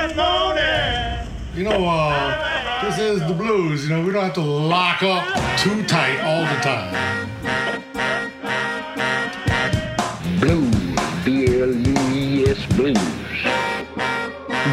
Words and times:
Good 0.00 0.16
morning. 0.16 1.28
You 1.54 1.64
know, 1.64 1.86
uh, 1.86 2.80
this 2.82 2.98
is 2.98 3.20
the 3.28 3.34
blues. 3.34 3.84
You 3.84 3.90
know, 3.90 4.02
we 4.02 4.12
don't 4.12 4.24
have 4.24 4.32
to 4.32 4.40
lock 4.40 5.02
up 5.02 5.26
too 5.58 5.82
tight 5.84 6.18
all 6.24 6.40
the 6.40 6.58
time. 6.62 6.94
Blues, 10.40 10.74
B-L-U-I-S 11.22 12.64
Blues. 12.76 12.96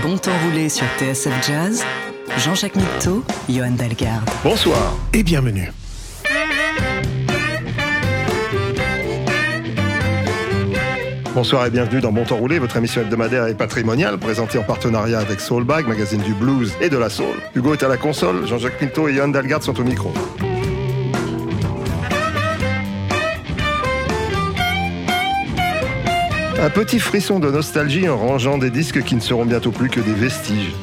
Bon 0.01 0.17
temps 0.17 0.31
roulé 0.45 0.69
sur 0.69 0.85
TSF 0.97 1.45
Jazz, 1.45 1.83
Jean-Jacques 2.37 2.77
Mitteau, 2.77 3.25
Johan 3.49 3.71
Dalgarde. 3.71 4.29
Bonsoir 4.45 4.95
et 5.11 5.23
bienvenue. 5.23 5.73
Bonsoir 11.37 11.67
et 11.67 11.69
bienvenue 11.69 12.01
dans 12.01 12.11
Bon 12.11 12.23
Temps 12.23 12.37
Roulé, 12.37 12.57
votre 12.57 12.77
émission 12.77 12.99
hebdomadaire 12.99 13.45
et 13.45 13.53
patrimoniale, 13.53 14.17
présentée 14.17 14.57
en 14.57 14.63
partenariat 14.63 15.19
avec 15.19 15.39
Soulbag, 15.39 15.85
magazine 15.87 16.23
du 16.23 16.33
blues 16.33 16.73
et 16.81 16.89
de 16.89 16.97
la 16.97 17.11
soul. 17.11 17.35
Hugo 17.53 17.73
est 17.73 17.83
à 17.83 17.87
la 17.87 17.97
console, 17.97 18.47
Jean-Jacques 18.47 18.79
Pinto 18.79 19.07
et 19.07 19.13
Johan 19.13 19.27
Dalgard 19.27 19.61
sont 19.61 19.79
au 19.79 19.83
micro. 19.83 20.11
Un 26.59 26.71
petit 26.71 26.99
frisson 26.99 27.37
de 27.37 27.51
nostalgie 27.51 28.09
en 28.09 28.17
rangeant 28.17 28.57
des 28.57 28.71
disques 28.71 29.03
qui 29.03 29.13
ne 29.13 29.19
seront 29.19 29.45
bientôt 29.45 29.69
plus 29.69 29.89
que 29.89 29.99
des 29.99 30.13
vestiges. 30.13 30.73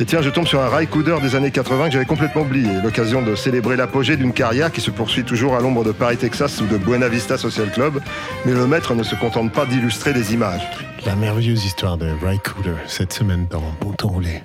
Et 0.00 0.04
tiens, 0.04 0.22
je 0.22 0.30
tombe 0.30 0.46
sur 0.46 0.60
un 0.60 0.68
rail-coudeur 0.68 1.20
des 1.20 1.34
années 1.34 1.50
80 1.50 1.86
que 1.86 1.92
j'avais 1.92 2.04
complètement 2.04 2.42
oublié. 2.42 2.70
L'occasion 2.84 3.20
de 3.20 3.34
célébrer 3.34 3.76
l'apogée 3.76 4.16
d'une 4.16 4.32
carrière 4.32 4.70
qui 4.70 4.80
se 4.80 4.92
poursuit 4.92 5.24
toujours 5.24 5.56
à 5.56 5.60
l'ombre 5.60 5.82
de 5.82 5.90
Paris, 5.90 6.16
Texas 6.16 6.60
ou 6.60 6.66
de 6.66 6.76
Buena 6.76 7.08
Vista 7.08 7.36
Social 7.36 7.70
Club. 7.72 8.00
Mais 8.46 8.52
le 8.52 8.68
maître 8.68 8.94
ne 8.94 9.02
se 9.02 9.16
contente 9.16 9.52
pas 9.52 9.66
d'illustrer 9.66 10.12
les 10.12 10.32
images. 10.34 10.62
La 11.04 11.16
merveilleuse 11.16 11.64
histoire 11.64 11.98
de 11.98 12.06
Ray 12.22 12.38
cette 12.86 13.12
semaine 13.12 13.46
dans 13.50 13.62
Bon 13.80 13.92
Temps 13.92 14.08
Roulé. 14.08 14.42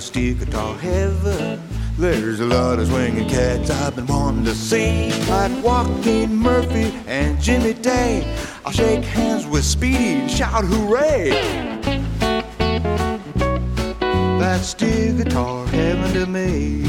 Steel 0.00 0.34
guitar 0.34 0.74
heaven. 0.78 1.62
There's 1.96 2.40
a 2.40 2.46
lot 2.46 2.80
of 2.80 2.88
swinging 2.88 3.28
cats 3.28 3.70
I've 3.70 3.94
been 3.94 4.06
wanting 4.06 4.44
to 4.46 4.54
see, 4.54 5.12
like 5.28 5.52
Joaquin 5.62 6.34
Murphey 6.34 6.92
and 7.06 7.40
Jimmy 7.40 7.74
Day. 7.74 8.24
I'll 8.64 8.72
shake 8.72 9.04
hands 9.04 9.46
with 9.46 9.64
Speedy 9.64 10.20
and 10.20 10.30
shout 10.30 10.64
hooray. 10.64 11.30
That's 14.40 14.68
steel 14.68 15.18
guitar 15.18 15.66
heaven 15.66 16.12
to 16.14 16.26
me. 16.26 16.86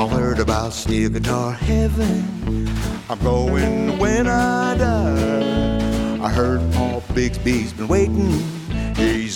I 0.00 0.08
heard 0.08 0.38
about 0.38 0.72
steel 0.72 1.10
guitar 1.10 1.52
heaven. 1.52 2.68
I'm 3.10 3.18
going 3.18 3.98
when 3.98 4.26
I 4.26 4.76
die. 4.78 6.24
I 6.24 6.30
heard 6.30 6.60
Paul 6.72 7.02
Bigsby's 7.12 7.74
been 7.74 7.88
waiting 7.88 8.55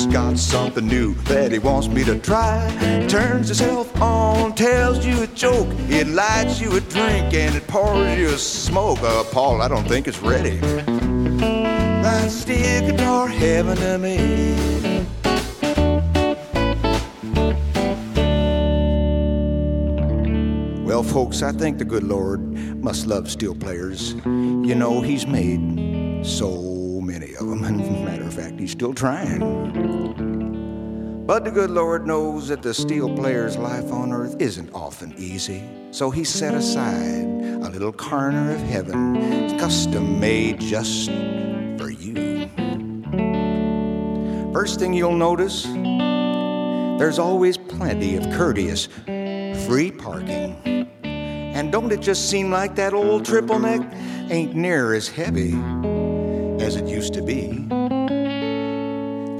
He's 0.01 0.11
got 0.11 0.39
something 0.39 0.87
new 0.87 1.13
that 1.25 1.53
he 1.53 1.59
wants 1.59 1.87
me 1.87 2.05
to 2.05 2.19
try. 2.19 2.75
Turns 3.07 3.49
himself 3.49 3.95
on, 4.01 4.55
tells 4.55 5.05
you 5.05 5.23
a 5.23 5.27
joke. 5.27 5.69
It 5.91 6.09
lights 6.09 6.59
you 6.59 6.75
a 6.75 6.81
drink 6.81 7.35
and 7.35 7.55
it 7.55 7.67
pours 7.67 8.17
you 8.17 8.29
a 8.29 8.39
smoke. 8.39 9.03
Uh, 9.03 9.25
Paul, 9.25 9.61
I 9.61 9.69
don't 9.69 9.87
think 9.87 10.09
it's 10.09 10.23
ready. 10.23 10.57
That's 10.57 12.33
steel 12.33 12.81
guitar 12.81 13.29
heaven 13.29 13.77
to 13.77 13.99
me. 13.99 14.17
Well, 20.83 21.03
folks, 21.03 21.43
I 21.43 21.53
think 21.53 21.77
the 21.77 21.85
good 21.85 22.05
Lord 22.05 22.41
must 22.83 23.07
love 23.07 23.31
steel 23.31 23.55
players. 23.55 24.15
You 24.25 24.75
know, 24.75 25.03
He's 25.03 25.27
made 25.27 26.25
so 26.25 27.03
many 27.03 27.35
of 27.35 27.47
them. 27.47 28.07
He's 28.61 28.73
still 28.73 28.93
trying. 28.93 29.41
But 31.27 31.45
the 31.45 31.51
good 31.51 31.71
Lord 31.71 32.07
knows 32.07 32.49
that 32.49 32.61
the 32.61 32.75
steel 32.75 33.17
player's 33.17 33.57
life 33.57 33.91
on 33.91 34.13
earth 34.13 34.37
isn't 34.39 34.71
often 34.75 35.15
easy. 35.17 35.63
So 35.93 36.11
he 36.11 36.25
set 36.25 36.53
aside 36.53 37.25
a 37.25 37.71
little 37.71 37.91
corner 37.91 38.53
of 38.53 38.61
heaven, 38.61 39.59
custom 39.59 40.21
made 40.21 40.61
just 40.61 41.07
for 41.09 41.89
you. 41.89 42.51
First 44.53 44.79
thing 44.79 44.93
you'll 44.93 45.17
notice, 45.17 45.63
there's 45.63 47.19
always 47.19 47.57
plenty 47.57 48.17
of 48.17 48.25
courteous 48.25 48.89
free 49.67 49.91
parking. 49.91 50.87
And 51.03 51.73
don't 51.73 51.91
it 51.91 52.01
just 52.01 52.29
seem 52.29 52.51
like 52.51 52.75
that 52.75 52.93
old 52.93 53.25
triple 53.25 53.59
neck 53.59 53.81
ain't 54.29 54.55
near 54.55 54.93
as 54.93 55.09
heavy 55.09 55.55
as 56.63 56.77
it 56.77 56.87
used 56.87 57.15
to 57.15 57.23
be? 57.23 57.67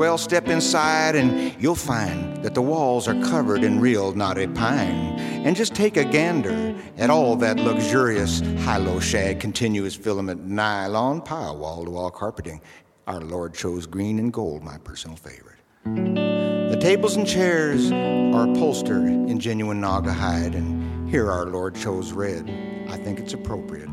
Well, 0.01 0.17
step 0.17 0.49
inside 0.49 1.15
and 1.15 1.55
you'll 1.63 1.75
find 1.75 2.43
that 2.43 2.55
the 2.55 2.63
walls 2.63 3.07
are 3.07 3.23
covered 3.23 3.63
in 3.63 3.79
real 3.81 4.15
knotty 4.15 4.47
pine. 4.47 5.19
And 5.45 5.55
just 5.55 5.75
take 5.75 5.99
a 5.99 6.05
gander 6.07 6.75
at 6.97 7.11
all 7.11 7.37
that 7.37 7.59
luxurious 7.59 8.41
high-low 8.61 9.01
shag 9.01 9.41
continuous 9.41 9.95
filament 9.95 10.47
nylon 10.47 11.21
pile 11.21 11.59
wall 11.59 11.85
to 11.85 11.91
wall 11.91 12.11
carpeting. 12.11 12.63
Our 13.07 13.21
Lord 13.21 13.53
chose 13.53 13.87
green 13.87 14.19
and 14.19 14.33
gold, 14.33 14.63
my 14.65 14.79
personal 14.79 15.19
favorite. 15.19 15.59
The 15.85 16.79
tables 16.81 17.17
and 17.17 17.27
chairs 17.27 17.93
are 17.93 18.51
upholstered 18.51 19.05
in 19.05 19.39
genuine 19.39 19.83
Naugahyde, 19.83 20.55
and 20.55 21.11
here 21.11 21.31
our 21.31 21.45
Lord 21.45 21.75
chose 21.75 22.13
red. 22.13 22.49
I 22.89 22.97
think 22.97 23.19
it's 23.21 23.35
appropriate. 23.35 23.91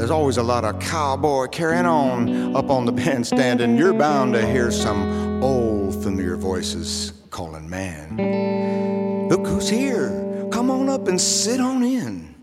There's 0.00 0.10
always 0.10 0.38
a 0.38 0.42
lot 0.42 0.64
of 0.64 0.80
cowboy 0.80 1.48
carrying 1.48 1.84
on 1.84 2.56
up 2.56 2.70
on 2.70 2.86
the 2.86 2.92
bandstand, 3.04 3.60
and 3.60 3.78
you're 3.78 3.92
bound 3.92 4.32
to 4.32 4.46
hear 4.46 4.70
some 4.70 5.42
old 5.44 6.02
familiar 6.02 6.36
voices 6.36 7.12
calling, 7.28 7.68
Man, 7.68 9.28
look 9.28 9.46
who's 9.46 9.68
here. 9.68 10.48
Come 10.50 10.70
on 10.70 10.88
up 10.88 11.06
and 11.06 11.20
sit 11.20 11.60
on 11.60 11.82
in. 11.82 12.34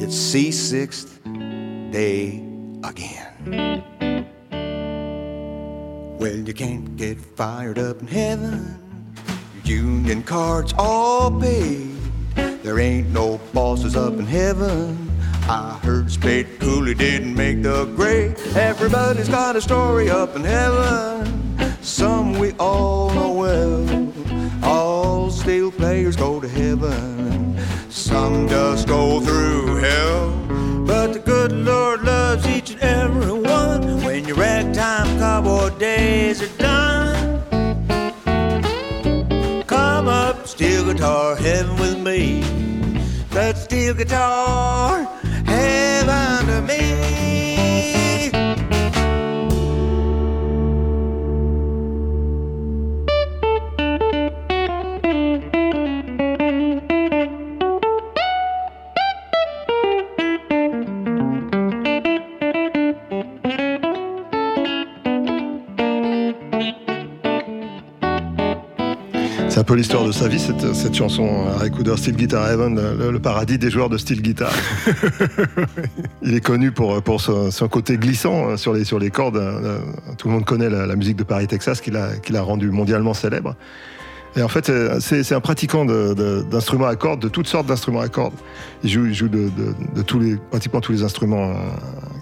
It's 0.00 0.16
C6th 0.16 1.92
day 1.92 2.42
again. 2.82 3.84
Well, 6.18 6.34
you 6.34 6.54
can't 6.54 6.96
get 6.96 7.20
fired 7.20 7.78
up 7.78 8.00
in 8.00 8.06
heaven. 8.06 9.12
Your 9.64 9.80
union 9.80 10.22
cards 10.22 10.72
all 10.78 11.30
paid. 11.38 11.94
There 12.34 12.78
ain't 12.78 13.10
no 13.10 13.38
bosses 13.52 13.96
up 13.96 14.14
in 14.14 14.24
heaven. 14.24 15.03
I 15.46 15.78
heard 15.82 16.10
Spade 16.10 16.58
Cooley 16.58 16.94
didn't 16.94 17.34
make 17.34 17.62
the 17.62 17.84
grade. 17.84 18.38
Everybody's 18.56 19.28
got 19.28 19.56
a 19.56 19.60
story 19.60 20.08
up 20.08 20.34
in 20.36 20.42
heaven. 20.42 21.54
Some 21.82 22.38
we 22.38 22.52
all 22.52 23.12
know 23.12 23.32
well. 23.32 24.64
All 24.64 25.30
steel 25.30 25.70
players 25.70 26.16
go 26.16 26.40
to 26.40 26.48
heaven. 26.48 27.58
Some 27.90 28.48
just 28.48 28.88
go 28.88 29.20
through 29.20 29.76
hell. 29.76 30.30
But 30.86 31.12
the 31.12 31.18
good 31.18 31.52
Lord 31.52 32.02
loves 32.04 32.46
each 32.48 32.70
and 32.70 32.80
every 32.80 33.32
one. 33.32 34.02
When 34.02 34.24
your 34.24 34.36
ragtime 34.36 35.18
cowboy 35.18 35.76
days 35.78 36.40
are 36.40 36.56
done, 36.56 37.44
come 39.66 40.08
up, 40.08 40.46
steel 40.46 40.90
guitar 40.90 41.36
heaven 41.36 41.76
with 41.76 41.98
me. 41.98 42.40
That 43.30 43.58
steel 43.58 43.92
guitar 43.92 45.06
un 69.64 69.66
peu 69.66 69.76
l'histoire 69.76 70.04
de 70.04 70.12
sa 70.12 70.28
vie, 70.28 70.38
cette, 70.38 70.74
cette 70.74 70.92
chanson, 70.94 71.46
Ray 71.56 71.70
Cooder, 71.70 71.96
Steel 71.96 72.16
Guitar 72.16 72.50
Heaven, 72.50 72.78
le, 72.98 73.10
le 73.10 73.18
paradis 73.18 73.56
des 73.56 73.70
joueurs 73.70 73.88
de 73.88 73.96
steel 73.96 74.20
guitar. 74.20 74.52
Il 76.22 76.34
est 76.34 76.42
connu 76.42 76.70
pour, 76.70 77.00
pour 77.02 77.22
son, 77.22 77.50
son 77.50 77.66
côté 77.68 77.96
glissant 77.96 78.50
hein, 78.50 78.56
sur 78.58 78.74
les, 78.74 78.84
sur 78.84 78.98
les 78.98 79.08
cordes. 79.08 79.38
Euh, 79.38 79.78
Tout 80.18 80.28
le 80.28 80.34
monde 80.34 80.44
connaît 80.44 80.68
la, 80.68 80.84
la 80.84 80.96
musique 80.96 81.16
de 81.16 81.22
Paris, 81.22 81.46
Texas, 81.46 81.80
qu'il 81.80 81.96
a, 81.96 82.14
qu'il 82.16 82.36
a 82.36 82.42
rendu 82.42 82.70
mondialement 82.70 83.14
célèbre. 83.14 83.56
Et 84.36 84.42
en 84.42 84.48
fait, 84.48 84.70
c'est- 85.00 85.32
un 85.32 85.40
pratiquant 85.40 85.86
d'instruments 85.86 86.88
à 86.88 86.96
cordes, 86.96 87.22
de 87.22 87.28
toutes 87.28 87.46
sortes 87.46 87.66
d'instruments 87.66 88.00
à 88.00 88.08
cordes. 88.08 88.34
Il 88.82 88.90
joue, 88.90 89.06
il 89.06 89.14
joue 89.14 89.28
de, 89.28 89.44
de- 89.48 89.74
de 89.96 90.02
tous 90.02 90.18
les, 90.18 90.36
pratiquement 90.50 90.82
tous 90.82 90.92
les 90.92 91.02
instruments 91.04 91.52
euh, 91.52 91.54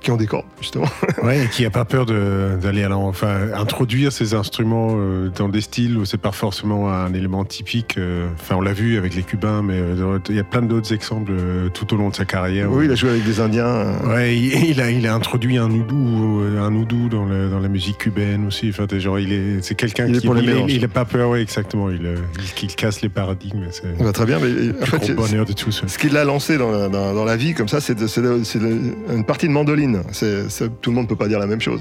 qui 0.02 0.10
ont 0.10 0.16
des 0.16 0.26
cordes, 0.26 0.46
justement. 0.60 0.86
Ouais, 1.22 1.44
et 1.44 1.48
qui 1.48 1.64
a 1.64 1.70
pas 1.70 1.84
peur 1.84 2.04
d'aller 2.06 2.82
à 2.82 2.96
enfin 2.96 3.36
introduire 3.54 4.10
ces 4.12 4.34
instruments 4.34 4.94
euh, 4.96 5.30
dans 5.36 5.48
des 5.48 5.60
styles 5.60 5.96
où 5.96 6.04
c'est 6.04 6.20
pas 6.20 6.32
forcément 6.32 6.90
un 6.92 7.12
élément 7.14 7.44
typique. 7.44 7.96
euh, 7.98 8.26
Enfin, 8.34 8.56
on 8.56 8.60
l'a 8.60 8.72
vu 8.72 8.98
avec 8.98 9.14
les 9.14 9.22
Cubains, 9.22 9.62
mais 9.62 9.74
euh, 9.78 10.18
il 10.28 10.34
y 10.36 10.40
a 10.40 10.44
plein 10.44 10.62
d'autres 10.62 10.92
exemples 10.92 11.32
tout 11.74 11.94
au 11.94 11.96
long 11.96 12.08
de 12.08 12.14
sa 12.16 12.24
carrière. 12.24 12.70
Oui, 12.70 12.86
il 12.86 12.90
a 12.90 12.94
joué 12.96 13.10
avec 13.10 13.24
des 13.24 13.40
Indiens. 13.40 13.92
Ouais, 14.04 14.36
il, 14.36 14.70
il 14.70 14.80
a, 14.80 14.90
il 14.90 15.06
a 15.06 15.14
introduit 15.14 15.58
un 15.58 15.70
oudou, 15.70 16.42
un 16.58 16.74
oudou 16.74 17.08
dans, 17.08 17.24
le- 17.24 17.48
dans 17.48 17.60
la 17.60 17.68
musique 17.68 17.98
cubaine 17.98 18.46
aussi. 18.46 18.68
Enfin, 18.70 18.86
des 18.86 19.00
gens, 19.00 19.16
il 19.16 19.32
est, 19.32 19.62
c'est 19.62 19.74
quelqu'un 19.76 20.06
Il 20.08 20.16
est 20.16 20.20
qui, 20.20 20.26
pour 20.26 20.34
les 20.34 20.42
il, 20.42 20.48
est- 20.48 20.54
mélanges. 20.54 20.72
il 20.72 20.82
est 20.84 20.88
pas 20.88 21.04
peur, 21.04 21.30
ouais, 21.30 21.42
exactement. 21.42 21.88
Il, 21.90 22.02
il, 22.02 22.64
il 22.64 22.74
casse 22.74 23.00
les 23.02 23.08
paradigmes. 23.08 23.66
Va 24.00 24.12
très 24.12 24.26
bien, 24.26 24.38
mais 24.40 24.72
en 24.82 24.86
fait, 24.86 25.12
bonheur 25.14 25.44
de 25.44 25.52
tous. 25.52 25.82
Ce 25.86 25.98
qui 25.98 26.08
l'a 26.08 26.24
lancé 26.24 26.58
dans 26.58 26.70
la, 26.72 26.88
dans- 26.88 27.14
dans 27.14 27.24
la 27.24 27.36
vie, 27.36 27.54
comme 27.54 27.68
ça, 27.68 27.80
c'est 27.80 27.96
une 28.00 29.24
partie 29.24 29.46
de 29.46 29.52
mandoline. 29.52 29.91
C'est- 30.12 30.48
c'est- 30.48 30.68
tout 30.80 30.90
le 30.90 30.96
monde 30.96 31.08
peut 31.08 31.16
pas 31.16 31.28
dire 31.28 31.38
la 31.38 31.46
même 31.46 31.60
chose. 31.60 31.80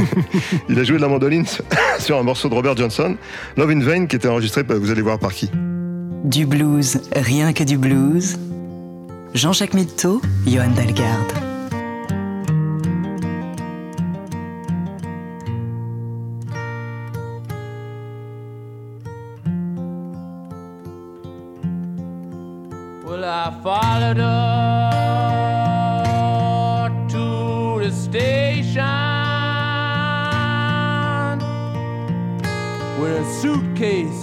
Il 0.68 0.78
a 0.78 0.84
joué 0.84 0.96
de 0.96 1.02
la 1.02 1.08
mandoline 1.08 1.44
sur 1.98 2.18
un 2.18 2.22
morceau 2.22 2.48
de 2.48 2.54
Robert 2.54 2.76
Johnson, 2.76 3.16
Love 3.56 3.70
in 3.70 3.80
Vain, 3.80 4.06
qui 4.06 4.16
était 4.16 4.28
enregistré, 4.28 4.62
vous 4.62 4.90
allez 4.90 5.02
voir 5.02 5.18
par 5.18 5.32
qui. 5.32 5.50
Du 6.24 6.46
blues, 6.46 7.00
rien 7.14 7.52
que 7.52 7.64
du 7.64 7.76
blues. 7.78 8.38
Jean-Jacques 9.34 9.74
Mitteau, 9.74 10.20
Johan 10.46 10.68
Dalgarde. 10.76 11.32
Well, 23.04 23.24
I 23.24 23.60
followed 23.62 24.16
her 24.16 24.91
with 33.02 33.16
a 33.16 33.24
suitcase 33.40 34.22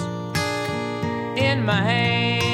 in 1.35 1.65
my 1.65 1.81
hand. 1.81 2.48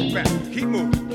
Keep 0.00 0.64
moving. 0.64 1.09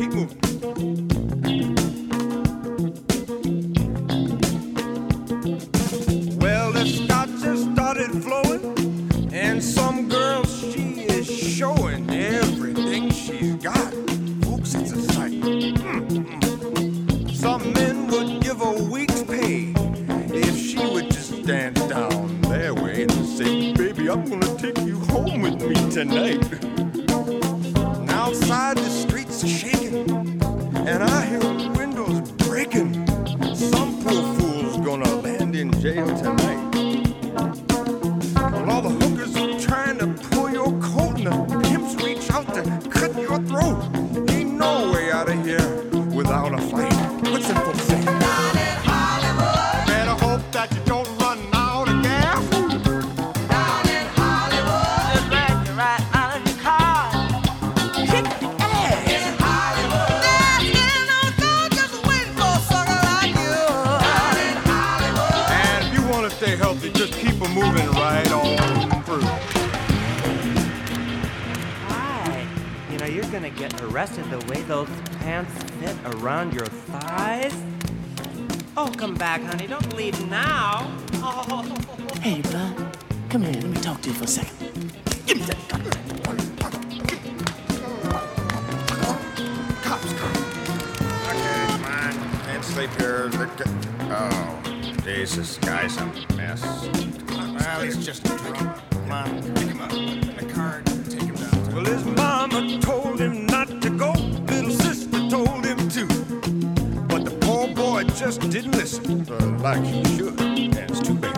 Like 109.66 109.84
he 109.84 110.04
should. 110.16 110.36
It's 110.40 111.00
too 111.00 111.16
bad. 111.16 111.36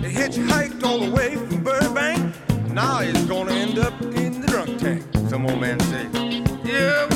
They 0.00 0.10
hitchhiked 0.10 0.82
all 0.82 0.98
the 0.98 1.10
way 1.10 1.36
from 1.36 1.62
Burbank. 1.62 2.34
Now 2.72 3.00
he's 3.00 3.22
gonna 3.26 3.52
end 3.52 3.78
up 3.78 3.92
in 4.00 4.40
the 4.40 4.46
drunk 4.46 4.78
tank. 4.78 5.02
Some 5.28 5.44
old 5.44 5.60
man 5.60 5.78
say, 5.80 6.08
Yeah, 6.64 7.13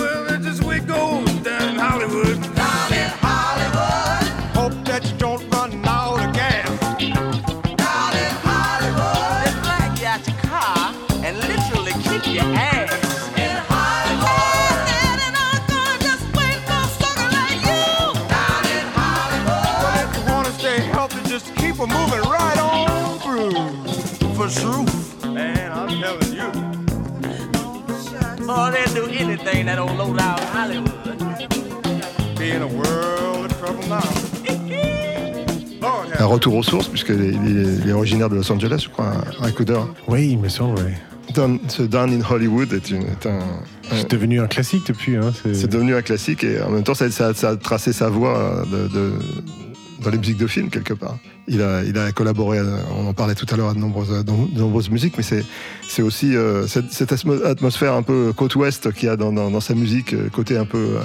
do 29.62 29.64
anything 29.64 29.66
that 29.66 29.78
old 29.78 29.96
low 29.98 30.14
down 30.14 30.38
Hollywood. 30.52 30.92
Be 32.38 32.50
in 32.50 32.62
a 32.62 32.66
world 32.66 33.46
of 33.50 33.58
trouble 33.58 33.86
now. 33.88 34.00
Lord 35.80 36.08
Un 36.12 36.22
have 36.24 36.30
retour 36.30 36.54
aux 36.56 36.62
sources, 36.62 36.88
puisqu'il 36.88 37.88
est, 37.88 37.92
originaire 37.92 38.28
de 38.28 38.34
Los 38.36 38.50
Angeles, 38.50 38.82
je 38.84 38.88
crois, 38.88 39.12
un 39.40 39.50
Cooder. 39.52 39.80
Oui, 40.08 40.30
il 40.32 40.38
me 40.38 40.48
semble, 40.48 40.78
oui. 40.80 40.92
Down- 41.34 41.58
ce 41.68 41.82
Down 41.82 42.12
in 42.12 42.20
Hollywood 42.28 42.72
est, 42.72 42.90
une- 42.90 43.02
est 43.02 43.26
un. 43.26 43.38
C'est 43.90 44.10
devenu 44.10 44.40
un 44.40 44.46
classique 44.46 44.86
depuis. 44.86 45.16
Hein, 45.16 45.32
C'est 45.52 45.70
devenu 45.70 45.94
un 45.94 46.02
classique 46.02 46.42
et 46.44 46.60
en 46.62 46.70
même 46.70 46.82
temps, 46.82 46.94
ça, 46.94 47.10
ça- 47.10 47.34
ça 47.34 47.50
a 47.50 47.56
tracé 47.56 47.92
sa 47.92 48.08
voie 48.08 48.64
de, 48.70 48.88
de- 48.88 49.12
dans 50.02 50.10
les 50.10 50.18
musiques 50.18 50.38
de 50.38 50.46
film, 50.46 50.68
quelque 50.70 50.94
part. 50.94 51.16
Il 51.48 51.62
a, 51.62 51.82
il 51.84 51.96
a 51.98 52.12
collaboré, 52.12 52.58
à- 52.58 52.64
on 52.96 53.06
en 53.06 53.14
parlait 53.14 53.34
tout 53.34 53.46
à 53.50 53.56
l'heure, 53.56 53.70
à 53.70 53.74
de 53.74 53.78
nombreuses, 53.78 54.24
dans 54.24 54.44
de 54.46 54.58
nombreuses 54.58 54.90
musiques, 54.90 55.14
mais 55.16 55.22
c'est 55.22 55.44
c'est 55.88 56.02
aussi 56.02 56.36
euh, 56.36 56.66
cette, 56.66 56.92
cette 56.92 57.10
atmo- 57.12 57.42
atmosphère 57.44 57.94
un 57.94 58.02
peu 58.02 58.32
côte 58.36 58.54
ouest 58.56 58.92
qu'il 58.92 59.06
y 59.08 59.10
a 59.10 59.16
dans, 59.16 59.32
dans- 59.32 59.50
dans 59.50 59.60
sa 59.60 59.74
musique, 59.74 60.12
euh, 60.12 60.28
côté 60.30 60.56
un 60.58 60.66
peu. 60.66 60.96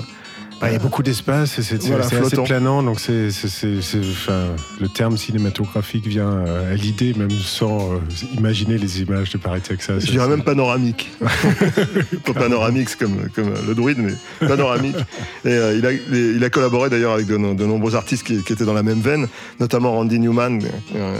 Euh, 0.63 0.67
Bah, 0.67 0.69
il 0.69 0.73
y 0.73 0.75
a 0.75 0.79
beaucoup 0.79 1.03
d'espace, 1.03 1.59
c'est 1.61 1.81
Voilà, 1.83 2.05
assez 2.05 2.35
planant, 2.43 2.83
donc 2.83 2.99
c'est, 2.99 3.27
enfin, 3.29 4.45
le 4.79 4.87
terme 4.87 5.17
cinématographique 5.17 6.07
vient 6.07 6.29
euh, 6.29 6.71
à 6.73 6.75
l'idée, 6.75 7.13
même 7.13 7.29
sans 7.31 7.93
euh, 7.93 7.97
imaginer 8.37 8.77
les 8.77 9.01
images 9.01 9.29
de 9.31 9.37
Paris, 9.37 9.61
Texas. 9.61 10.05
Je 10.05 10.11
dirais 10.11 10.27
même 10.27 10.43
panoramique. 10.43 11.11
Pas 12.25 12.33
panoramique 12.33 12.89
c'est 12.89 12.99
comme, 12.99 13.29
comme 13.35 13.53
le 13.67 13.75
druide, 13.75 13.97
mais 13.99 14.47
panoramique. 14.47 14.95
Et 15.45 15.49
euh, 15.49 15.75
il, 15.77 15.85
a, 15.85 15.91
il 15.91 16.43
a 16.43 16.49
collaboré 16.49 16.89
d'ailleurs 16.89 17.13
avec 17.13 17.27
de, 17.27 17.37
no- 17.37 17.53
de 17.53 17.65
nombreux 17.65 17.95
artistes 17.95 18.23
qui, 18.25 18.41
qui 18.43 18.53
étaient 18.53 18.65
dans 18.65 18.73
la 18.73 18.83
même 18.83 19.01
veine, 19.01 19.27
notamment 19.59 19.91
Randy 19.93 20.19
Newman, 20.19 20.59
euh, 20.95 21.15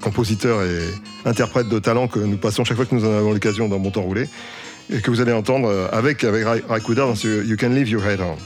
compositeur 0.00 0.62
et 0.62 0.78
interprète 1.28 1.68
de 1.68 1.78
talent 1.78 2.08
que 2.08 2.18
nous 2.18 2.38
passons 2.38 2.64
chaque 2.64 2.76
fois 2.78 2.86
que 2.86 2.94
nous 2.94 3.04
en 3.04 3.12
avons 3.18 3.32
l'occasion 3.32 3.68
dans 3.68 3.78
Bon 3.78 3.90
Temps 3.90 4.02
Roulé, 4.02 4.28
et 4.92 5.00
que 5.00 5.10
vous 5.10 5.20
allez 5.20 5.32
entendre 5.32 5.68
euh, 5.68 5.86
avec, 5.92 6.24
avec 6.24 6.44
Ray 6.46 6.62
dans 6.96 7.14
ce 7.14 7.44
You 7.46 7.56
Can 7.60 7.68
Leave 7.68 7.88
Your 7.90 8.04
Head 8.06 8.20
On. 8.22 8.36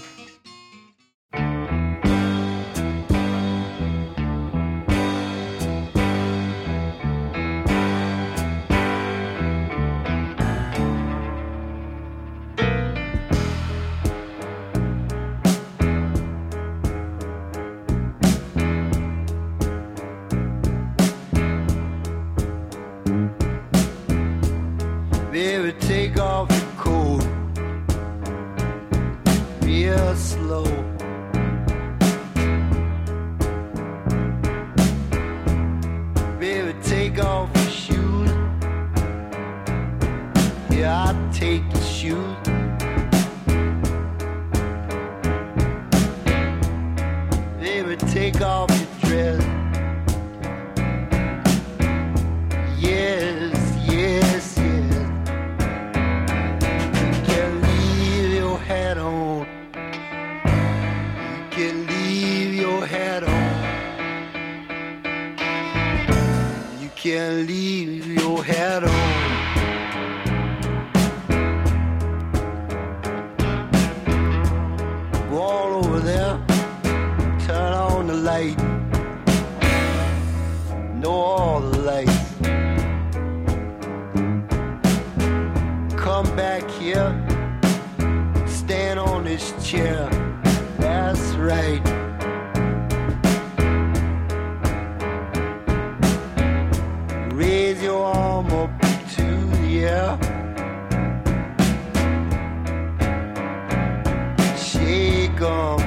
Shake 105.44 105.83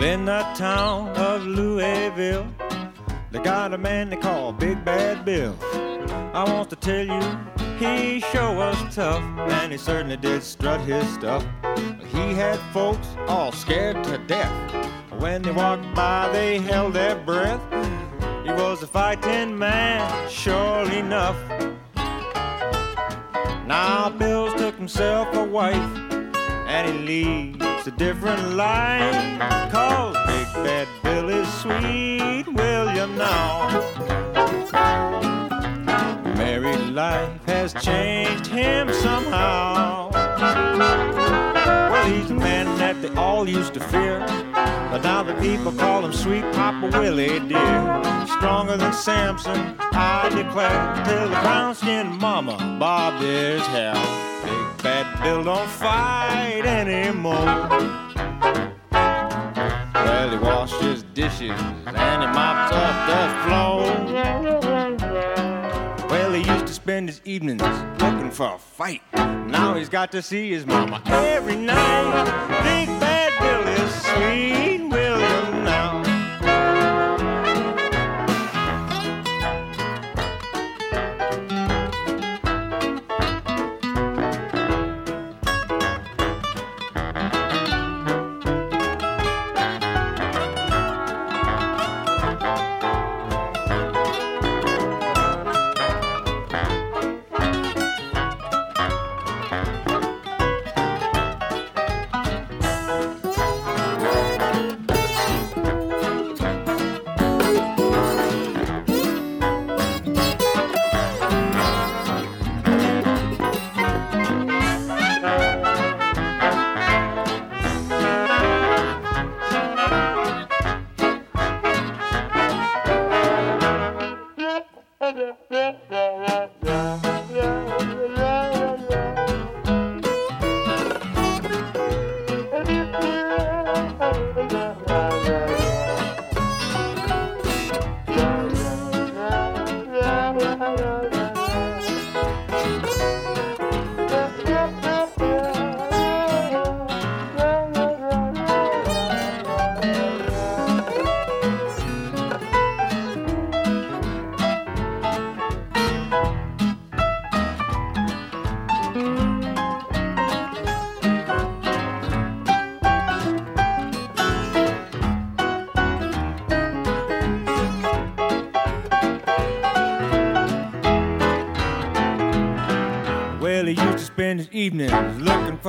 Well, 0.00 0.08
in 0.08 0.24
the 0.24 0.40
town 0.54 1.10
of 1.10 1.46
Louisville, 1.46 2.48
they 3.32 3.38
got 3.38 3.74
a 3.74 3.76
man 3.76 4.08
they 4.08 4.16
call 4.16 4.50
Big 4.50 4.82
Bad 4.82 5.26
Bill. 5.26 5.54
I 6.32 6.42
want 6.44 6.70
to 6.70 6.76
tell 6.76 7.04
you, 7.04 7.20
he 7.78 8.20
sure 8.20 8.54
was 8.54 8.94
tough, 8.94 9.22
and 9.22 9.70
he 9.70 9.76
certainly 9.76 10.16
did 10.16 10.42
strut 10.42 10.80
his 10.80 11.06
stuff. 11.12 11.44
He 12.10 12.32
had 12.32 12.58
folks 12.72 13.06
all 13.28 13.52
scared 13.52 14.02
to 14.04 14.16
death. 14.26 14.50
When 15.18 15.42
they 15.42 15.50
walked 15.50 15.94
by, 15.94 16.30
they 16.32 16.60
held 16.60 16.94
their 16.94 17.16
breath. 17.16 17.60
He 18.42 18.52
was 18.52 18.82
a 18.82 18.86
fighting 18.86 19.58
man, 19.58 20.30
sure 20.30 20.90
enough. 20.92 21.36
Now 23.66 24.08
Bill's 24.08 24.54
took 24.54 24.76
himself 24.76 25.28
a 25.34 25.44
wife, 25.44 26.09
and 26.70 26.86
he 26.86 26.94
leads 27.04 27.86
a 27.88 27.90
different 27.90 28.54
life. 28.54 29.40
Cause 29.72 30.16
Big 30.28 30.46
Bad 30.64 30.88
Bill 31.02 31.28
is 31.28 31.48
sweet, 31.54 32.44
William 32.46 33.16
now. 33.18 33.68
Married 36.36 36.94
life 36.94 37.44
has 37.46 37.74
changed 37.74 38.46
him 38.46 38.92
somehow. 38.92 40.10
Well, 41.90 42.06
he's 42.08 42.30
a 42.30 42.34
man 42.34 42.66
that 42.78 43.02
they 43.02 43.12
all 43.14 43.48
used 43.48 43.74
to 43.74 43.80
fear. 43.80 44.20
But 44.90 45.02
now 45.02 45.24
the 45.24 45.34
people 45.34 45.72
call 45.72 46.04
him 46.04 46.12
Sweet 46.12 46.44
Papa 46.52 46.96
Willie, 46.98 47.40
dear. 47.48 48.26
Stronger 48.36 48.76
than 48.76 48.92
Samson, 48.92 49.74
I 49.80 50.28
declare. 50.28 51.04
Till 51.04 51.28
the 51.30 51.40
brown 51.42 51.74
skinned 51.74 52.18
mama 52.20 52.56
bobbed 52.78 53.22
his 53.22 53.60
hair. 53.66 54.29
Bad 54.90 55.22
Bill 55.22 55.44
don't 55.44 55.70
fight 55.70 56.66
anymore. 56.66 57.68
Well, 59.94 60.30
he 60.30 60.36
washes 60.38 61.04
dishes 61.14 61.60
and 61.86 62.22
he 62.22 62.26
mops 62.26 62.74
up 62.74 63.06
the 63.10 63.22
floor. 63.44 63.82
Well, 66.10 66.32
he 66.32 66.42
used 66.42 66.66
to 66.66 66.72
spend 66.72 67.08
his 67.08 67.20
evenings 67.24 67.62
looking 68.02 68.32
for 68.32 68.54
a 68.54 68.58
fight. 68.58 69.02
Now 69.14 69.74
he's 69.74 69.88
got 69.88 70.10
to 70.10 70.22
see 70.22 70.50
his 70.50 70.66
mama 70.66 71.00
every 71.06 71.54
night. 71.54 72.24
Big 72.64 72.88
Bad 72.98 73.32
Bill 73.40 73.68
is 73.84 73.94
sweet, 74.10 74.88
William 74.88 75.39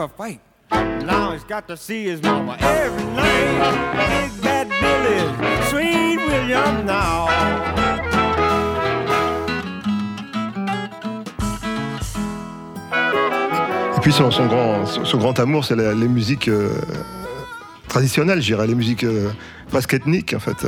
looking 0.02 0.16
for 0.18 0.24
a 0.24 0.28
fight. 0.28 0.42
Now 1.06 1.32
he's 1.32 1.44
got 1.44 1.68
to 1.68 1.78
see 1.78 2.04
his 2.06 2.22
mama 2.22 2.58
every 2.60 3.04
night. 3.14 4.32
Big 4.32 4.42
bad 4.42 4.70
Bill 4.70 5.06
is 5.14 5.70
sweet 5.70 6.18
William 6.18 6.86
now. 6.86 7.28
Et 13.98 14.00
puis 14.02 14.12
son, 14.14 14.32
son 14.32 14.48
grand, 14.48 14.86
son, 14.86 15.06
son 15.06 15.18
grand 15.18 15.38
amour, 15.40 15.64
c'est 15.66 15.76
la- 15.76 15.94
les 15.94 16.08
musiques 16.08 16.48
euh, 16.48 16.70
traditionnelles, 17.88 18.42
je 18.42 18.48
dirais, 18.48 18.66
les 18.66 18.74
musiques 18.76 19.04
euh, 19.04 19.30
presque 19.70 19.94
ethniques 19.94 20.34
en 20.36 20.40
fait. 20.40 20.66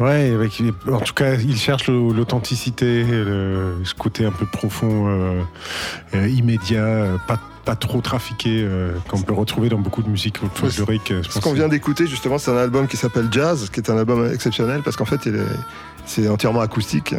Ouais, 0.00 0.32
avec, 0.34 0.60
en 0.90 0.98
tout 1.00 1.14
cas, 1.14 1.34
il 1.34 1.56
cherche 1.56 1.88
l'authenticité, 1.88 3.04
ce 3.84 3.94
côté 3.94 4.24
un 4.26 4.32
peu 4.32 4.46
profond, 4.46 5.06
euh, 5.08 5.42
euh, 6.14 6.28
immédiat, 6.28 7.06
pas, 7.28 7.38
pas 7.64 7.76
trop 7.76 8.00
trafiqué, 8.00 8.60
euh, 8.62 8.92
qu'on 9.08 9.20
peut 9.22 9.32
retrouver 9.32 9.68
dans 9.68 9.78
beaucoup 9.78 10.02
de 10.02 10.08
musique 10.08 10.38
folklorique. 10.54 11.10
euh, 11.10 11.22
Ce 11.28 11.38
qu'on 11.40 11.52
vient 11.54 11.68
d'écouter 11.68 12.06
justement, 12.06 12.38
c'est 12.38 12.50
un 12.50 12.56
album 12.56 12.86
qui 12.86 12.96
s'appelle 12.96 13.28
Jazz, 13.30 13.70
qui 13.72 13.80
est 13.80 13.90
un 13.90 13.96
album 13.98 14.30
exceptionnel 14.32 14.82
parce 14.84 14.96
qu'en 14.96 15.04
fait, 15.04 15.20
il 15.26 15.36
est- 15.36 15.58
c'est 16.06 16.28
entièrement 16.28 16.60
acoustique, 16.60 17.14
euh, 17.14 17.18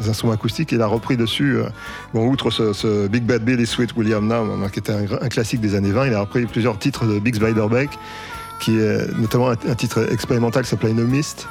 des 0.00 0.08
instruments 0.08 0.32
acoustiques. 0.32 0.72
Il 0.72 0.82
a 0.82 0.86
repris 0.86 1.16
dessus, 1.16 1.56
euh, 1.56 1.66
bon, 2.12 2.26
outre 2.28 2.50
ce, 2.50 2.72
ce 2.72 3.06
Big 3.06 3.22
Bad 3.22 3.44
Bill 3.44 3.60
et 3.60 3.66
Sweet 3.66 3.94
William 3.96 4.26
Now, 4.26 4.34
hein, 4.64 4.68
qui 4.72 4.80
était 4.80 4.92
un, 4.92 5.28
classique 5.28 5.60
des 5.60 5.74
années 5.76 5.92
20, 5.92 6.06
il 6.08 6.14
a 6.14 6.20
repris 6.20 6.44
plusieurs 6.46 6.78
titres 6.78 7.06
de 7.06 7.18
Big 7.20 7.36
Spiderbeck, 7.36 7.90
qui 8.58 8.78
est 8.78 9.16
notamment 9.18 9.50
un, 9.50 9.56
un 9.68 9.74
titre 9.76 10.08
expérimental 10.12 10.64
qui 10.64 10.70
s'appelait 10.70 10.92
No 10.92 11.04
Mist. 11.06 11.46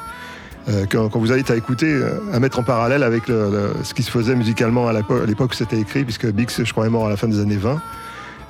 euh, 0.68 0.86
quand 0.90 1.08
vous 1.20 1.32
invite 1.32 1.52
à 1.52 1.56
écouter, 1.56 1.96
à 2.34 2.40
mettre 2.40 2.58
en 2.58 2.64
parallèle 2.64 3.04
avec 3.04 3.28
le- 3.28 3.52
le- 3.52 3.74
ce 3.84 3.94
qui 3.94 4.02
se 4.02 4.10
faisait 4.10 4.34
musicalement 4.36 4.88
à 4.88 4.94
l'époque 4.94 5.52
où 5.52 5.54
c'était 5.54 5.78
écrit, 5.80 6.04
puisque 6.04 6.26
Bix, 6.26 6.64
je 6.64 6.72
crois, 6.72 6.88
est 6.88 6.90
mort 6.90 7.06
à 7.06 7.10
la 7.12 7.18
fin 7.18 7.28
des 7.28 7.40
années 7.40 7.56
20. 7.56 7.80